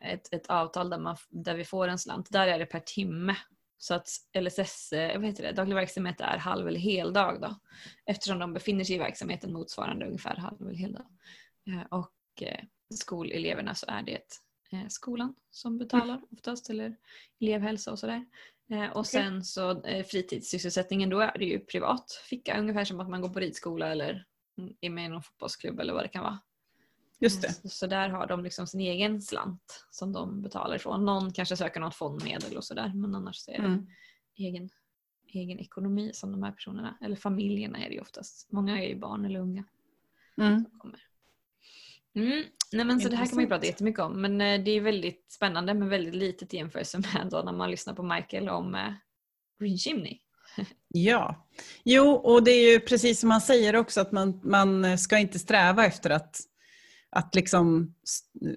ett, 0.02 0.32
ett 0.32 0.46
avtal 0.46 0.90
där, 0.90 0.98
man, 0.98 1.16
där 1.28 1.54
vi 1.54 1.64
får 1.64 1.88
en 1.88 1.98
slant. 1.98 2.30
Där 2.30 2.46
är 2.46 2.58
det 2.58 2.66
per 2.66 2.80
timme. 2.80 3.36
Så 3.78 3.94
att 3.94 4.08
LSS, 4.40 4.92
eh, 4.92 5.18
vad 5.18 5.26
heter 5.26 5.42
det, 5.42 5.52
daglig 5.52 5.74
verksamhet 5.74 6.20
är 6.20 6.38
halv 6.38 6.68
eller 6.68 6.80
heldag 6.80 7.40
då. 7.40 7.58
Eftersom 8.06 8.38
de 8.38 8.52
befinner 8.52 8.84
sig 8.84 8.96
i 8.96 8.98
verksamheten 8.98 9.52
motsvarande 9.52 10.06
ungefär 10.06 10.36
halv 10.36 10.62
eller 10.62 10.74
heldag. 10.74 11.06
Eh, 11.66 11.86
och 11.90 12.42
eh, 12.42 12.64
skoleleverna 12.94 13.74
så 13.74 13.86
är 13.88 14.02
det 14.02 14.22
skolan 14.88 15.34
som 15.50 15.78
betalar 15.78 16.22
oftast 16.32 16.70
eller 16.70 16.96
elevhälsa 17.40 17.92
och 17.92 17.98
sådär. 17.98 18.26
Och 18.94 19.06
sen 19.06 19.44
så 19.44 19.82
fritidssysselsättningen 20.10 21.10
då 21.10 21.20
är 21.20 21.38
det 21.38 21.44
ju 21.44 21.60
privat 21.60 22.22
ficka 22.30 22.58
ungefär 22.58 22.84
som 22.84 23.00
att 23.00 23.08
man 23.08 23.20
går 23.20 23.28
på 23.28 23.40
ridskola 23.40 23.88
eller 23.88 24.24
mm, 24.58 24.74
är 24.80 24.90
med 24.90 25.04
i 25.04 25.08
någon 25.08 25.22
fotbollsklubb 25.22 25.80
eller 25.80 25.92
vad 25.92 26.04
det 26.04 26.08
kan 26.08 26.22
vara. 26.22 26.38
Just 27.20 27.42
det. 27.42 27.52
Så, 27.52 27.68
så 27.68 27.86
där 27.86 28.08
har 28.08 28.26
de 28.26 28.44
liksom 28.44 28.66
sin 28.66 28.80
egen 28.80 29.22
slant 29.22 29.86
som 29.90 30.12
de 30.12 30.42
betalar 30.42 30.76
ifrån. 30.76 31.04
Någon 31.04 31.32
kanske 31.32 31.56
söker 31.56 31.80
något 31.80 31.94
fondmedel 31.94 32.56
och 32.56 32.64
sådär 32.64 32.92
men 32.94 33.14
annars 33.14 33.36
så 33.36 33.50
är 33.50 33.58
det 33.58 33.64
Mm. 33.64 33.86
egen, 34.36 34.70
egen 35.28 35.58
ekonomi 35.58 36.10
som 36.14 36.32
de 36.32 36.42
här 36.42 36.52
personerna, 36.52 36.98
eller 37.00 37.16
familjerna 37.16 37.78
är 37.78 37.88
det 37.88 37.94
ju 37.94 38.00
oftast. 38.00 38.52
Många 38.52 38.82
är 38.82 38.88
ju 38.88 38.98
barn 38.98 39.24
eller 39.24 39.40
unga 39.40 39.64
Mm. 40.40 40.64
som 40.64 40.78
kommer. 40.78 41.00
Mm. 42.14 42.44
Nej, 42.72 42.84
men 42.84 43.00
så 43.00 43.08
det 43.08 43.16
här 43.16 43.26
kan 43.26 43.34
man 43.34 43.44
ju 43.44 43.48
prata 43.48 43.66
jättemycket 43.66 44.00
om 44.00 44.20
men 44.22 44.40
eh, 44.40 44.64
det 44.64 44.70
är 44.70 44.80
väldigt 44.80 45.32
spännande 45.32 45.74
men 45.74 45.88
väldigt 45.88 46.14
litet 46.14 46.54
i 46.54 46.56
jämförelse 46.56 46.98
med 47.14 47.28
då 47.30 47.42
när 47.42 47.52
man 47.52 47.70
lyssnar 47.70 47.94
på 47.94 48.02
Michael 48.02 48.48
om 48.48 48.74
eh, 48.74 48.92
Green 49.60 49.78
Chimney. 49.78 50.18
Ja, 50.88 51.48
jo 51.84 52.10
och 52.10 52.44
det 52.44 52.50
är 52.50 52.72
ju 52.72 52.80
precis 52.80 53.20
som 53.20 53.30
han 53.30 53.40
säger 53.40 53.76
också 53.76 54.00
att 54.00 54.12
man, 54.12 54.40
man 54.44 54.98
ska 54.98 55.18
inte 55.18 55.38
sträva 55.38 55.86
efter 55.86 56.10
att, 56.10 56.40
att 57.18 57.34
liksom, 57.34 57.94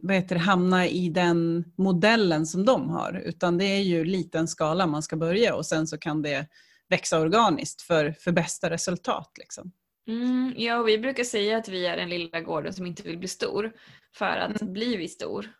vad 0.01 0.15
heter 0.15 0.35
det, 0.35 0.41
hamna 0.41 0.87
i 0.87 1.09
den 1.09 1.65
modellen 1.77 2.45
som 2.45 2.65
de 2.65 2.89
har. 2.89 3.21
Utan 3.25 3.57
det 3.57 3.65
är 3.65 3.81
ju 3.81 4.03
liten 4.03 4.47
skala 4.47 4.87
man 4.87 5.03
ska 5.03 5.15
börja 5.15 5.55
och 5.55 5.65
sen 5.65 5.87
så 5.87 5.97
kan 5.97 6.21
det 6.21 6.47
växa 6.89 7.19
organiskt 7.19 7.81
för, 7.81 8.11
för 8.11 8.31
bästa 8.31 8.69
resultat. 8.69 9.31
Liksom. 9.37 9.71
Mm, 10.07 10.53
ja, 10.57 10.77
och 10.77 10.87
vi 10.87 10.97
brukar 10.97 11.23
säga 11.23 11.57
att 11.57 11.67
vi 11.67 11.85
är 11.85 11.97
den 11.97 12.09
lilla 12.09 12.41
gården 12.41 12.73
som 12.73 12.85
inte 12.85 13.03
vill 13.03 13.17
bli 13.17 13.27
stor. 13.27 13.73
För 14.15 14.37
att 14.37 14.61
blir 14.61 14.97
vi 14.97 15.07
stor, 15.07 15.51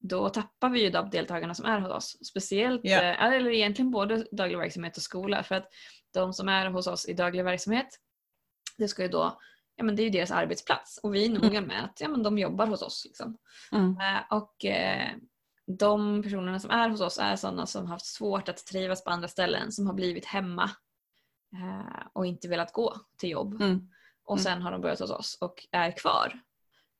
då 0.00 0.28
tappar 0.28 0.68
vi 0.68 0.82
ju 0.82 0.90
de 0.90 1.10
deltagarna 1.10 1.54
som 1.54 1.64
är 1.64 1.80
hos 1.80 1.90
oss. 1.90 2.26
Speciellt, 2.26 2.84
eh, 2.84 3.22
eller 3.22 3.50
egentligen 3.50 3.90
både 3.90 4.26
daglig 4.32 4.58
verksamhet 4.58 4.96
och 4.96 5.02
skola. 5.02 5.42
För 5.42 5.54
att 5.54 5.68
de 6.14 6.32
som 6.32 6.48
är 6.48 6.70
hos 6.70 6.86
oss 6.86 7.08
i 7.08 7.12
daglig 7.12 7.44
verksamhet, 7.44 7.88
det 8.78 8.88
ska 8.88 9.02
ju 9.02 9.08
då 9.08 9.38
Ja, 9.80 9.84
men 9.84 9.96
det 9.96 10.02
är 10.02 10.04
ju 10.04 10.10
deras 10.10 10.30
arbetsplats 10.30 10.98
och 11.02 11.14
vi 11.14 11.24
är 11.24 11.30
noga 11.40 11.60
med 11.60 11.84
att 11.84 12.00
ja, 12.00 12.08
men 12.08 12.22
de 12.22 12.38
jobbar 12.38 12.66
hos 12.66 12.82
oss. 12.82 13.04
Liksom. 13.04 13.38
Eh, 13.72 14.36
Och 14.38 14.64
eh, 14.64 15.08
de 15.78 16.22
personerna 16.22 16.58
som 16.60 16.70
är 16.70 16.88
hos 16.88 17.00
oss 17.00 17.18
är 17.18 17.36
sådana 17.36 17.66
som 17.66 17.86
har 17.86 17.92
haft 17.92 18.06
svårt 18.06 18.48
att 18.48 18.66
trivas 18.66 19.04
på 19.04 19.10
andra 19.10 19.28
ställen, 19.28 19.72
som 19.72 19.86
har 19.86 19.94
blivit 19.94 20.24
hemma 20.24 20.70
eh, 21.52 22.06
och 22.12 22.26
inte 22.26 22.48
velat 22.48 22.72
gå 22.72 22.96
till 23.18 23.30
jobb. 23.30 23.54
Mm. 23.54 23.88
Och 24.24 24.36
Mm. 24.36 24.44
sen 24.44 24.62
har 24.62 24.72
de 24.72 24.80
börjat 24.80 25.00
hos 25.00 25.10
oss 25.10 25.38
och 25.40 25.66
är 25.72 25.90
kvar. 25.96 26.40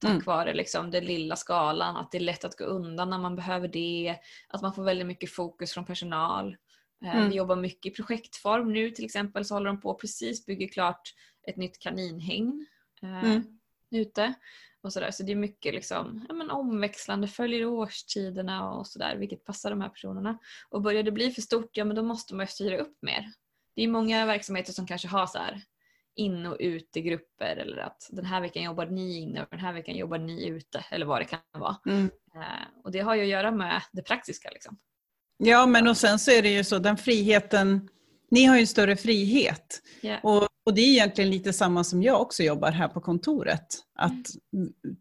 Tack 0.01 0.11
Mm. 0.11 0.25
vare 0.25 0.55
liksom 0.55 0.91
den 0.91 1.05
lilla 1.05 1.37
skalan, 1.37 1.97
att 1.97 2.11
det 2.13 2.19
är 2.19 2.23
lätt 2.23 2.45
att 2.45 2.57
gå 2.59 2.65
undan 2.65 3.11
när 3.11 3.19
man 3.19 3.37
behöver 3.37 3.69
det. 3.69 4.17
Att 4.49 4.63
man 4.63 4.75
får 4.75 4.83
väldigt 4.85 5.07
mycket 5.07 5.33
fokus 5.33 5.73
från 5.75 5.85
personal. 5.85 6.57
Eh, 7.05 7.17
Mm. 7.17 7.29
Vi 7.31 7.37
jobbar 7.37 7.57
mycket 7.57 7.93
i 7.93 7.97
projektform. 7.97 8.73
Nu 8.73 8.91
till 8.91 9.05
exempel 9.05 9.45
så 9.45 9.55
håller 9.55 9.67
de 9.67 9.81
på 9.81 9.95
precis 9.95 10.47
bygger 10.47 10.69
klart 10.69 11.15
ett 11.51 11.57
nytt 11.57 11.79
kaninhägn 11.79 12.67
eh, 13.03 13.25
Mm. 13.25 13.43
ute. 13.91 14.35
Och 14.83 14.93
sådär. 14.93 15.11
Så 15.11 15.23
det 15.23 15.33
är 15.33 15.37
mycket 15.37 15.75
liksom, 15.75 16.27
ja, 16.29 16.35
men 16.35 16.51
omväxlande, 16.51 17.29
följer 17.29 17.67
årstiderna 17.67 18.71
och 18.73 18.87
sådär, 18.87 19.17
vilket 19.17 19.45
passar 19.45 19.71
de 19.71 19.81
här 19.81 19.89
personerna. 19.89 20.39
Och 20.69 20.83
börjar 20.83 21.03
det 21.03 21.13
bli 21.13 21.31
för 21.31 21.43
stort, 21.43 21.77
ja 21.77 21.85
men 21.85 21.97
då 21.97 22.03
måste 22.03 22.35
man 22.35 22.43
ju 22.45 22.51
styra 22.51 22.79
upp 22.79 22.99
mer. 23.03 23.33
Det 23.77 23.83
är 23.83 23.89
många 23.89 24.27
verksamheter 24.27 24.73
som 24.73 24.87
kanske 24.87 25.09
har 25.09 25.27
så 25.27 25.39
här 25.39 25.63
in 26.15 26.47
och 26.47 26.57
utegrupper 26.61 27.57
eller 27.57 27.77
att 27.77 28.09
den 28.13 28.25
här 28.25 28.41
veckan 28.41 28.63
jobbar 28.63 28.87
ni 28.87 29.19
inne 29.19 29.43
och 29.43 29.49
den 29.51 29.61
här 29.61 29.73
veckan 29.73 29.97
jobbar 29.97 30.19
ni 30.19 30.47
ute 30.49 30.85
eller 30.91 31.07
vad 31.07 31.21
det 31.21 31.25
kan 31.25 31.41
vara. 31.53 31.77
Mm. 31.87 32.11
Eh, 32.35 32.83
och 32.85 32.93
det 32.93 33.01
har 33.01 33.15
ju 33.15 33.23
att 33.23 33.29
göra 33.29 33.51
med 33.51 33.83
det 33.93 34.03
praktiska. 34.03 34.51
Liksom. 34.51 34.79
Ja, 35.37 35.67
men 35.67 35.89
och 35.89 35.97
sen 35.97 36.19
så 36.19 36.31
är 36.31 36.43
det 36.43 36.51
ju 36.51 36.65
så, 36.65 36.79
den 36.79 36.97
friheten, 36.97 37.89
ni 38.31 38.45
har 38.45 38.59
ju 38.59 38.67
större 38.67 38.97
frihet. 38.97 39.83
Ja. 40.01 40.19
Och, 40.23 40.49
och 40.67 40.75
det 40.75 40.81
är 40.81 40.87
egentligen 40.89 41.31
lite 41.31 41.53
samma 41.53 41.85
som 41.85 42.03
jag 42.03 42.21
också 42.21 42.43
jobbar 42.43 42.71
här 42.71 42.89
på 42.89 43.01
kontoret. 43.01 43.67
Att 43.99 44.27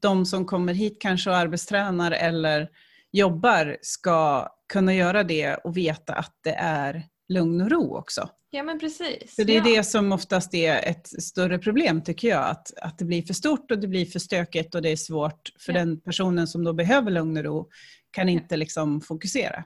de 0.02 0.26
som 0.26 0.46
kommer 0.46 0.74
hit 0.74 0.98
kanske 1.00 1.30
och 1.30 1.36
arbetstränar 1.36 2.12
eller 2.12 2.70
jobbar 3.12 3.78
ska 3.82 4.48
kunna 4.74 4.94
göra 4.94 5.24
det 5.24 5.56
och 5.56 5.78
veta 5.78 6.14
att 6.14 6.34
det 6.44 6.54
är 6.54 7.04
lugn 7.30 7.62
och 7.62 7.70
ro 7.72 7.98
också. 7.98 8.30
ja 8.52 8.64
men 8.64 8.80
precis. 8.80 9.36
För 9.36 9.44
det 9.44 9.54
är 9.54 9.68
ja. 9.68 9.76
det 9.76 9.84
som 9.84 10.12
oftast 10.12 10.54
är 10.54 10.90
ett 10.90 11.08
större 11.24 11.60
problem 11.60 12.02
tycker 12.02 12.28
jag. 12.28 12.50
Att, 12.50 12.74
att 12.82 12.98
det 12.98 13.06
blir 13.06 13.22
för 13.22 13.34
stort 13.34 13.72
och 13.72 13.80
det 13.80 13.88
blir 13.88 14.06
för 14.06 14.20
stökigt 14.20 14.76
och 14.76 14.82
det 14.82 14.90
är 14.90 14.96
svårt 14.96 15.50
för 15.60 15.74
Ja. 15.74 15.80
den 15.80 16.02
personen 16.02 16.48
som 16.48 16.64
då 16.64 16.74
behöver 16.74 17.12
lugn 17.12 17.38
och 17.38 17.44
ro 17.44 17.70
kan 18.12 18.30
inte 18.30 18.58
liksom 18.58 19.02
fokusera. 19.02 19.64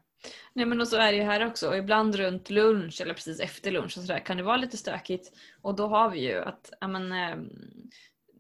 Nej 0.54 0.66
men 0.66 0.82
och 0.82 0.88
så 0.88 0.98
är 0.98 1.12
det 1.12 1.18
ju 1.18 1.24
här 1.24 1.48
också. 1.48 1.68
Och 1.70 1.78
ibland 1.78 2.16
runt 2.16 2.50
lunch 2.50 3.02
eller 3.02 3.14
precis 3.14 3.40
efter 3.40 3.72
lunch 3.72 3.98
och 3.98 4.04
så 4.04 4.14
där, 4.14 4.20
kan 4.20 4.38
det 4.38 4.44
vara 4.44 4.58
lite 4.58 4.78
stökigt. 4.78 5.32
Och 5.62 5.76
då 5.76 5.88
har 5.88 6.10
vi 6.10 6.20
ju 6.20 6.40
att 6.44 6.74
ja, 6.80 6.88
men, 6.88 7.12
ehm, 7.12 7.50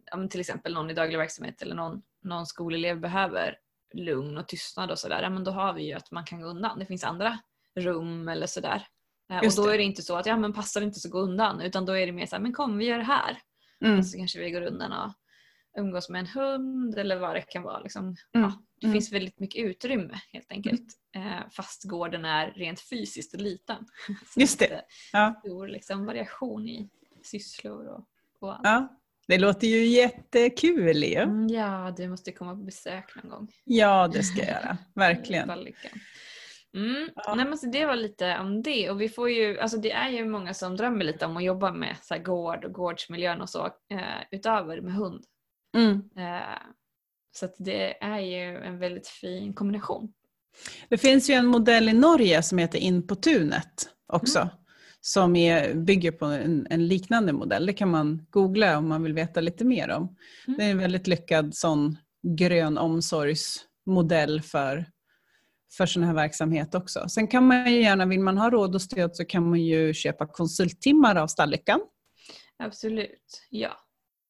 ja, 0.06 0.17
men 0.17 0.30
till 0.30 0.39
exempel 0.39 0.74
någon 0.74 0.89
i 0.89 0.93
daglig 0.93 1.17
verksamhet 1.17 1.62
eller 1.62 1.76
någon, 1.76 2.02
någon 2.24 2.46
skolelev 2.46 3.00
behöver 3.00 3.58
lugn 3.93 4.38
och 4.38 4.48
tystnad 4.48 4.91
och 4.91 5.00
sådär. 5.00 5.22
Ja, 5.22 5.30
men 5.30 5.43
då 5.43 5.52
har 5.52 5.74
vi 5.74 5.84
ju 5.84 5.93
att 5.93 6.12
man 6.12 6.26
kan 6.26 6.41
gå 6.41 6.48
undan. 6.48 6.80
Det 6.80 6.86
finns 6.86 7.04
andra 7.04 7.39
rum 7.80 8.28
eller 8.28 8.48
sådär. 8.48 8.88
Eh, 9.32 9.38
Och 9.38 9.54
då 9.56 9.69
är 9.69 9.78
det 9.78 9.84
inte 9.84 10.02
så 10.02 10.15
att 10.15 10.26
ja 10.26 10.38
men 10.38 10.54
passar 10.54 10.82
det 10.82 10.86
inte 10.86 11.00
så 11.00 11.10
gå 11.10 11.19
undan. 11.19 11.62
Utan 11.62 11.86
då 11.86 11.98
är 11.98 12.06
det 12.06 12.12
mer 12.12 12.26
så 12.26 12.36
här, 12.36 12.43
men 12.43 12.54
kom 12.54 12.78
vi 12.78 12.86
gör 12.86 12.98
det 12.98 13.04
här. 13.04 13.38
Mm. 13.86 14.00
Och 14.00 14.06
så 14.06 14.17
kanske 14.17 14.39
vi 14.39 14.52
går 14.52 14.62
undan 14.62 14.91
och 14.91 15.13
umgås 15.77 16.09
med 16.09 16.19
en 16.19 16.27
hund 16.27 16.97
eller 16.97 17.19
vad 17.19 17.36
det 17.36 17.41
kan 17.41 17.63
vara. 17.63 17.79
Liksom. 17.79 18.03
Mm. 18.03 18.15
Ja, 18.31 18.63
det 18.81 18.88
Mm. 18.88 18.93
finns 18.93 19.12
väldigt 19.12 19.39
mycket 19.39 19.65
utrymme 19.65 20.19
helt 20.33 20.51
enkelt. 20.51 20.88
Eh, 21.15 21.49
fast 21.51 21.83
gården 21.83 22.25
är 22.25 22.51
rent 22.51 22.81
fysiskt 22.81 23.36
liten. 23.36 23.86
Just 24.36 24.59
det. 24.59 24.81
Ja. 25.13 25.41
Stor 25.45 25.67
liksom, 25.67 26.05
variation 26.05 26.67
i 26.67 26.89
sysslor 27.23 27.88
och, 27.88 28.05
och 28.39 28.53
allt. 28.53 28.62
Ja, 28.63 28.99
det 29.27 29.38
låter 29.38 29.67
ju 29.67 29.86
jättekul 29.86 31.03
ju. 31.03 31.15
Mm, 31.15 31.47
ja, 31.47 31.93
du 31.97 32.07
måste 32.07 32.31
komma 32.31 32.51
på 32.55 32.63
besök 32.63 33.15
någon 33.15 33.29
gång. 33.31 33.47
Ja, 33.63 34.07
det 34.07 34.23
ska 34.23 34.39
jag 34.39 34.47
göra. 34.47 34.77
Verkligen. 34.95 35.49
Mm. 36.75 37.09
Ja. 37.15 37.36
Nej, 37.36 37.45
men 37.45 37.57
så 37.57 37.67
det 37.67 37.86
var 37.86 37.95
lite 37.95 38.38
om 38.39 38.62
det. 38.63 38.89
Och 38.89 39.01
vi 39.01 39.09
får 39.09 39.29
ju, 39.29 39.59
alltså 39.59 39.77
det 39.77 39.91
är 39.91 40.09
ju 40.09 40.25
många 40.25 40.53
som 40.53 40.77
drömmer 40.77 41.05
lite 41.05 41.25
om 41.25 41.38
att 41.38 41.43
jobba 41.43 41.71
med 41.71 41.95
så 42.01 42.13
här 42.13 42.21
gård 42.21 42.65
och 42.65 42.71
gårdsmiljön 42.73 43.41
och 43.41 43.49
så 43.49 43.65
eh, 43.65 44.01
utöver 44.31 44.81
med 44.81 44.93
hund. 44.93 45.23
Mm. 45.73 46.09
Eh, 46.17 46.57
så 47.36 47.45
att 47.45 47.55
det 47.57 48.03
är 48.03 48.19
ju 48.19 48.57
en 48.57 48.79
väldigt 48.79 49.07
fin 49.07 49.53
kombination. 49.53 50.13
Det 50.89 50.97
finns 50.97 51.29
ju 51.29 51.33
en 51.33 51.45
modell 51.45 51.89
i 51.89 51.93
Norge 51.93 52.43
som 52.43 52.57
heter 52.57 52.79
In 52.79 53.07
på 53.07 53.15
tunet 53.15 53.89
också. 54.07 54.39
Mm. 54.39 54.53
Som 55.01 55.36
är, 55.36 55.73
bygger 55.73 56.12
på 56.12 56.25
en, 56.25 56.67
en 56.69 56.88
liknande 56.88 57.33
modell. 57.33 57.65
Det 57.65 57.73
kan 57.73 57.89
man 57.89 58.25
googla 58.29 58.77
om 58.77 58.88
man 58.88 59.03
vill 59.03 59.13
veta 59.13 59.41
lite 59.41 59.65
mer 59.65 59.89
om. 59.89 60.15
Mm. 60.47 60.57
Det 60.57 60.65
är 60.65 60.71
en 60.71 60.77
väldigt 60.77 61.07
lyckad 61.07 61.55
sån 61.55 61.97
grön 62.38 62.77
omsorgsmodell 62.77 64.41
för, 64.41 64.86
för 65.77 65.86
sån 65.86 66.03
här 66.03 66.13
verksamhet 66.13 66.75
också. 66.75 67.09
Sen 67.09 67.27
kan 67.27 67.47
man 67.47 67.71
ju 67.73 67.81
gärna, 67.81 68.05
vill 68.05 68.19
man 68.19 68.38
ha 68.38 68.49
råd 68.49 68.75
och 68.75 68.81
stöd 68.81 69.15
så 69.15 69.25
kan 69.25 69.49
man 69.49 69.62
ju 69.62 69.93
köpa 69.93 70.27
konsulttimmar 70.27 71.15
av 71.15 71.27
Stallyckan 71.27 71.79
Absolut. 72.57 73.47
Ja. 73.49 73.77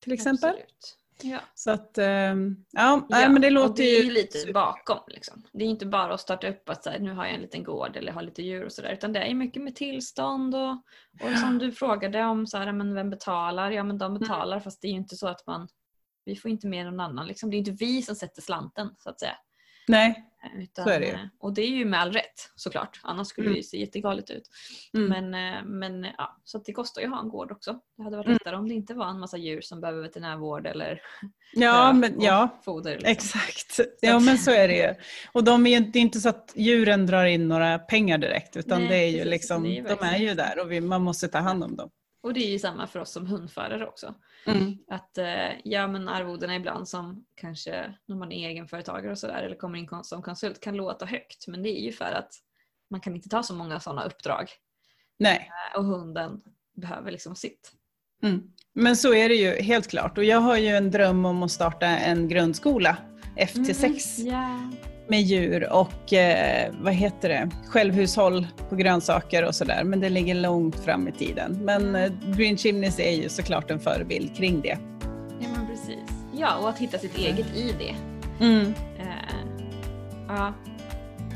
till 0.03 0.13
exempel. 0.13 0.49
Absolut. 0.49 0.97
Ja. 1.21 1.39
Så 1.55 1.71
att, 1.71 1.97
ehm, 1.97 2.65
ja, 2.71 3.07
ja. 3.09 3.29
men 3.29 3.41
det 3.41 3.49
låter 3.49 3.83
det 3.83 3.89
är 3.89 3.99
ju... 3.99 4.05
ju 4.05 4.11
lite 4.11 4.53
bakom. 4.53 4.99
Liksom. 5.07 5.43
Det 5.51 5.63
är 5.63 5.67
inte 5.67 5.85
bara 5.85 6.13
att 6.13 6.21
starta 6.21 6.49
upp 6.49 6.69
att 6.69 6.83
så 6.83 6.89
här, 6.89 6.99
nu 6.99 7.13
har 7.13 7.25
jag 7.25 7.33
en 7.33 7.41
liten 7.41 7.63
gård 7.63 7.97
eller 7.97 8.11
har 8.11 8.21
lite 8.21 8.41
djur 8.43 8.65
och 8.65 8.71
sådär. 8.71 8.93
Utan 8.93 9.13
det 9.13 9.19
är 9.19 9.33
mycket 9.33 9.61
med 9.61 9.75
tillstånd 9.75 10.55
och, 10.55 10.71
och 11.21 11.37
som 11.39 11.57
du 11.57 11.71
frågade 11.71 12.23
om, 12.23 12.47
så 12.47 12.57
här, 12.57 12.71
men 12.71 12.95
vem 12.95 13.09
betalar? 13.09 13.71
Ja 13.71 13.83
men 13.83 13.95
Mm. 13.95 14.13
de 14.13 14.19
betalar 14.19 14.59
fast 14.59 14.81
det 14.81 14.87
är 14.87 14.91
ju 14.91 14.97
inte 14.97 15.15
så 15.15 15.27
att 15.27 15.47
man 15.47 15.67
vi 16.25 16.35
får 16.35 16.51
inte 16.51 16.67
än 16.67 16.85
någon 16.85 16.99
annan. 16.99 17.27
Liksom. 17.27 17.49
Det 17.49 17.55
är 17.55 17.59
inte 17.59 17.71
vi 17.71 18.01
som 18.01 18.15
sätter 18.15 18.41
slanten 18.41 18.89
så 18.99 19.09
att 19.09 19.19
säga. 19.19 19.35
Nej. 19.87 20.32
Utan, 20.57 20.85
det 20.85 21.09
eh, 21.11 21.19
Och 21.39 21.53
det 21.53 21.61
är 21.61 21.67
ju 21.69 21.85
med 21.85 21.99
all 22.01 22.11
rätt 22.11 22.51
såklart. 22.55 22.99
Annars 23.03 23.27
skulle 23.27 23.45
Mm. 23.47 23.53
det 23.53 23.57
ju 23.59 23.63
se 23.63 23.77
jättegalet 23.79 24.29
ut. 24.29 24.49
Mm. 24.97 25.09
Men, 25.31 25.53
eh, 25.57 25.63
men 25.65 26.07
ja, 26.17 26.37
så 26.43 26.57
det 26.57 26.73
kostar 26.73 27.01
ju 27.01 27.07
att 27.07 27.13
ha 27.13 27.19
en 27.21 27.29
gård 27.29 27.51
också. 27.51 27.79
Det 27.97 28.03
hade 28.03 28.17
varit 28.17 28.25
Mm. 28.25 28.37
lättare 28.43 28.55
om 28.55 28.67
det 28.67 28.73
inte 28.73 28.93
var 28.93 29.07
en 29.07 29.19
massa 29.19 29.37
djur 29.37 29.61
som 29.61 29.81
behöver 29.81 30.01
veterinärvård 30.01 30.67
eller 30.67 31.01
Ja, 31.53 31.93
men 31.93 32.21
ja. 32.21 32.49
foder. 32.65 32.91
Liksom. 32.91 33.11
Exakt. 33.11 33.79
Ja, 34.01 34.19
men 34.19 34.37
så 34.37 34.51
är 34.51 34.67
det 34.67 34.75
ju. 34.77 34.95
Och 35.31 35.43
de 35.43 35.65
är, 35.67 35.79
ju- 35.79 35.85
det 35.91 35.99
är 35.99 36.01
inte 36.01 36.19
så 36.19 36.29
att 36.29 36.51
djuren 36.55 37.05
drar 37.05 37.25
in 37.25 37.47
några 37.47 37.79
pengar 37.79 38.17
direkt, 38.17 38.57
utan 38.57 38.79
Nej, 38.79 38.89
det 38.89 38.95
är 38.95 39.07
ju 39.07 39.13
precis. 39.17 39.31
liksom, 39.31 39.65
är 39.65 39.83
de 39.83 40.05
är 40.05 40.17
ju 40.17 40.33
där 40.33 40.59
och 40.61 40.71
vi, 40.71 40.81
man 40.81 41.01
måste 41.01 41.27
ta 41.27 41.37
hand 41.39 41.63
om 41.63 41.75
dem. 41.75 41.89
Och 42.23 42.33
det 42.33 42.39
är 42.39 42.49
ju 42.51 42.59
samma 42.59 42.87
för 42.87 42.99
oss 42.99 43.11
som 43.11 43.27
hundförare 43.27 43.87
också. 43.87 44.15
Mm. 44.45 44.77
Att 44.87 45.17
eh, 45.17 45.49
ja 45.63 45.87
men 45.87 46.07
arvodena 46.09 46.55
ibland 46.55 46.87
som 46.89 47.25
kanske 47.35 47.93
när 48.05 48.15
man 48.15 48.31
är 48.31 48.49
egenföretagare 48.49 49.11
och 49.11 49.17
sådär 49.19 49.43
eller 49.43 49.55
kommer 49.55 49.79
in 49.79 49.89
som 50.03 50.21
konsult 50.21 50.59
kan 50.59 50.75
låta 50.75 51.05
högt. 51.05 51.47
Men 51.47 51.63
det 51.63 51.69
är 51.69 51.81
ju 51.85 51.91
för 51.91 52.05
att 52.11 52.33
man 52.89 52.99
kan 53.01 53.15
inte 53.15 53.29
ta 53.29 53.43
så 53.43 53.53
många 53.53 53.79
sådana 53.79 54.03
uppdrag. 54.05 54.49
Nej, 55.19 55.49
Eh, 55.73 55.79
Och 55.79 55.85
hunden 55.85 56.41
behöver 56.75 57.11
liksom 57.11 57.35
sitt. 57.35 57.71
mm. 58.23 58.41
men 58.73 58.97
så 58.97 59.13
är 59.13 59.29
det 59.29 59.35
ju 59.35 59.61
helt 59.61 59.87
klart. 59.87 60.17
Och 60.17 60.23
jag 60.23 60.39
har 60.39 60.57
ju 60.57 60.67
en 60.67 60.91
dröm 60.91 61.25
om 61.25 61.43
att 61.43 61.51
starta 61.51 61.85
en 61.85 62.27
grundskola, 62.27 62.97
F-6, 63.37 64.19
Mm, 64.21 64.33
ja. 64.33 64.59
Med 65.07 65.21
djur 65.21 65.73
och 65.73 66.13
eh, 66.13 66.71
vad 66.81 66.93
heter 66.93 67.29
det, 67.29 67.49
självhushåll 67.67 68.47
på 68.69 68.75
grönsaker 68.75 69.45
och 69.45 69.55
sådär. 69.55 69.83
Men 69.83 69.99
det 69.99 70.09
ligger 70.09 70.35
långt 70.35 70.79
fram 70.79 71.07
i 71.07 71.11
tiden. 71.11 71.59
Men 71.61 71.95
eh, 71.95 72.11
Green 72.37 72.57
Chimneys 72.57 72.99
är 72.99 73.11
ju 73.11 73.29
såklart 73.29 73.71
en 73.71 73.79
förebild 73.79 74.35
kring 74.35 74.61
det. 74.61 74.77
ja 75.39 75.47
men 75.55 75.67
precis. 75.67 75.99
Ja 76.33 76.55
och 76.61 76.69
att 76.69 76.77
hitta 76.77 76.97
sitt 76.97 77.17
eget 77.17 77.55
i 77.55 77.75
det. 77.79 77.95
Mm. 78.45 78.73
Eh, 78.99 79.05
ja, 80.27 80.53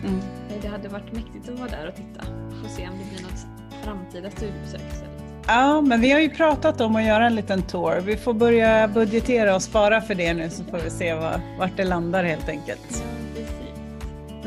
Mm. 0.05 0.19
det 0.61 0.67
hade 0.67 0.87
varit 0.87 1.13
mäktigt 1.13 1.49
att 1.49 1.59
vara 1.59 1.69
där 1.69 1.87
och 1.87 1.95
titta. 1.95 2.21
Få 2.63 2.69
se 2.69 2.87
om 2.87 2.93
det 2.99 3.15
blir 3.15 3.23
något 3.23 3.45
framtida 3.83 4.29
studiebesök 4.31 4.81
istället. 4.91 5.13
Ja, 5.47 5.81
men 5.81 6.01
vi 6.01 6.11
har 6.11 6.19
ju 6.19 6.29
pratat 6.29 6.81
om 6.81 6.95
att 6.95 7.03
göra 7.03 7.25
en 7.25 7.35
liten 7.35 7.61
tour. 7.61 8.01
Vi 8.05 8.17
får 8.17 8.33
börja 8.33 8.87
budgetera 8.87 9.55
och 9.55 9.61
spara 9.61 10.01
för 10.01 10.15
det 10.15 10.33
nu 10.33 10.49
så 10.49 10.63
får 10.63 10.77
vi 10.77 10.89
se 10.89 11.13
var, 11.13 11.41
vart 11.59 11.77
det 11.77 11.83
landar 11.83 12.23
helt 12.23 12.49
enkelt. 12.49 13.03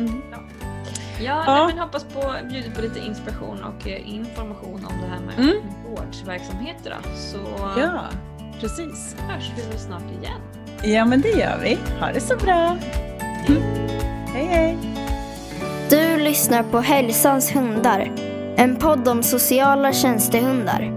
Mm. 0.06 0.22
Ja, 0.32 0.38
Ja. 1.22 1.44
Nej, 1.46 1.66
men 1.66 1.78
hoppas 1.78 2.04
på 2.04 2.34
bjuda 2.50 2.70
på 2.74 2.80
lite 2.82 2.98
inspiration 2.98 3.58
och 3.64 3.88
eh, 3.88 4.14
information 4.14 4.86
om 4.90 4.94
det 5.02 5.08
här 5.08 5.20
med 5.20 5.38
Mm. 5.38 5.62
gårdsverksamheter. 5.88 6.90
då. 7.04 7.10
Så 7.16 7.38
Ja, 7.80 8.00
precis. 8.60 9.16
hörs 9.28 9.50
vi 9.56 9.62
väl 9.70 9.78
snart 9.78 10.02
igen. 10.20 10.40
Ja, 10.94 11.04
men 11.04 11.20
det 11.20 11.28
gör 11.28 11.58
vi. 11.62 11.78
Ha 12.00 12.12
det 12.12 12.20
så 12.20 12.36
bra. 12.36 12.76
Mm. 13.48 13.62
Hej, 14.34 14.46
hej. 14.46 14.78
Du 15.90 16.16
lyssnar 16.18 16.62
på 16.62 16.80
Hälsans 16.80 17.54
hundar. 17.56 18.10
En 18.56 18.76
podd 18.76 19.08
om 19.08 19.22
sociala 19.22 19.92
tjänstehundar. 19.92 20.92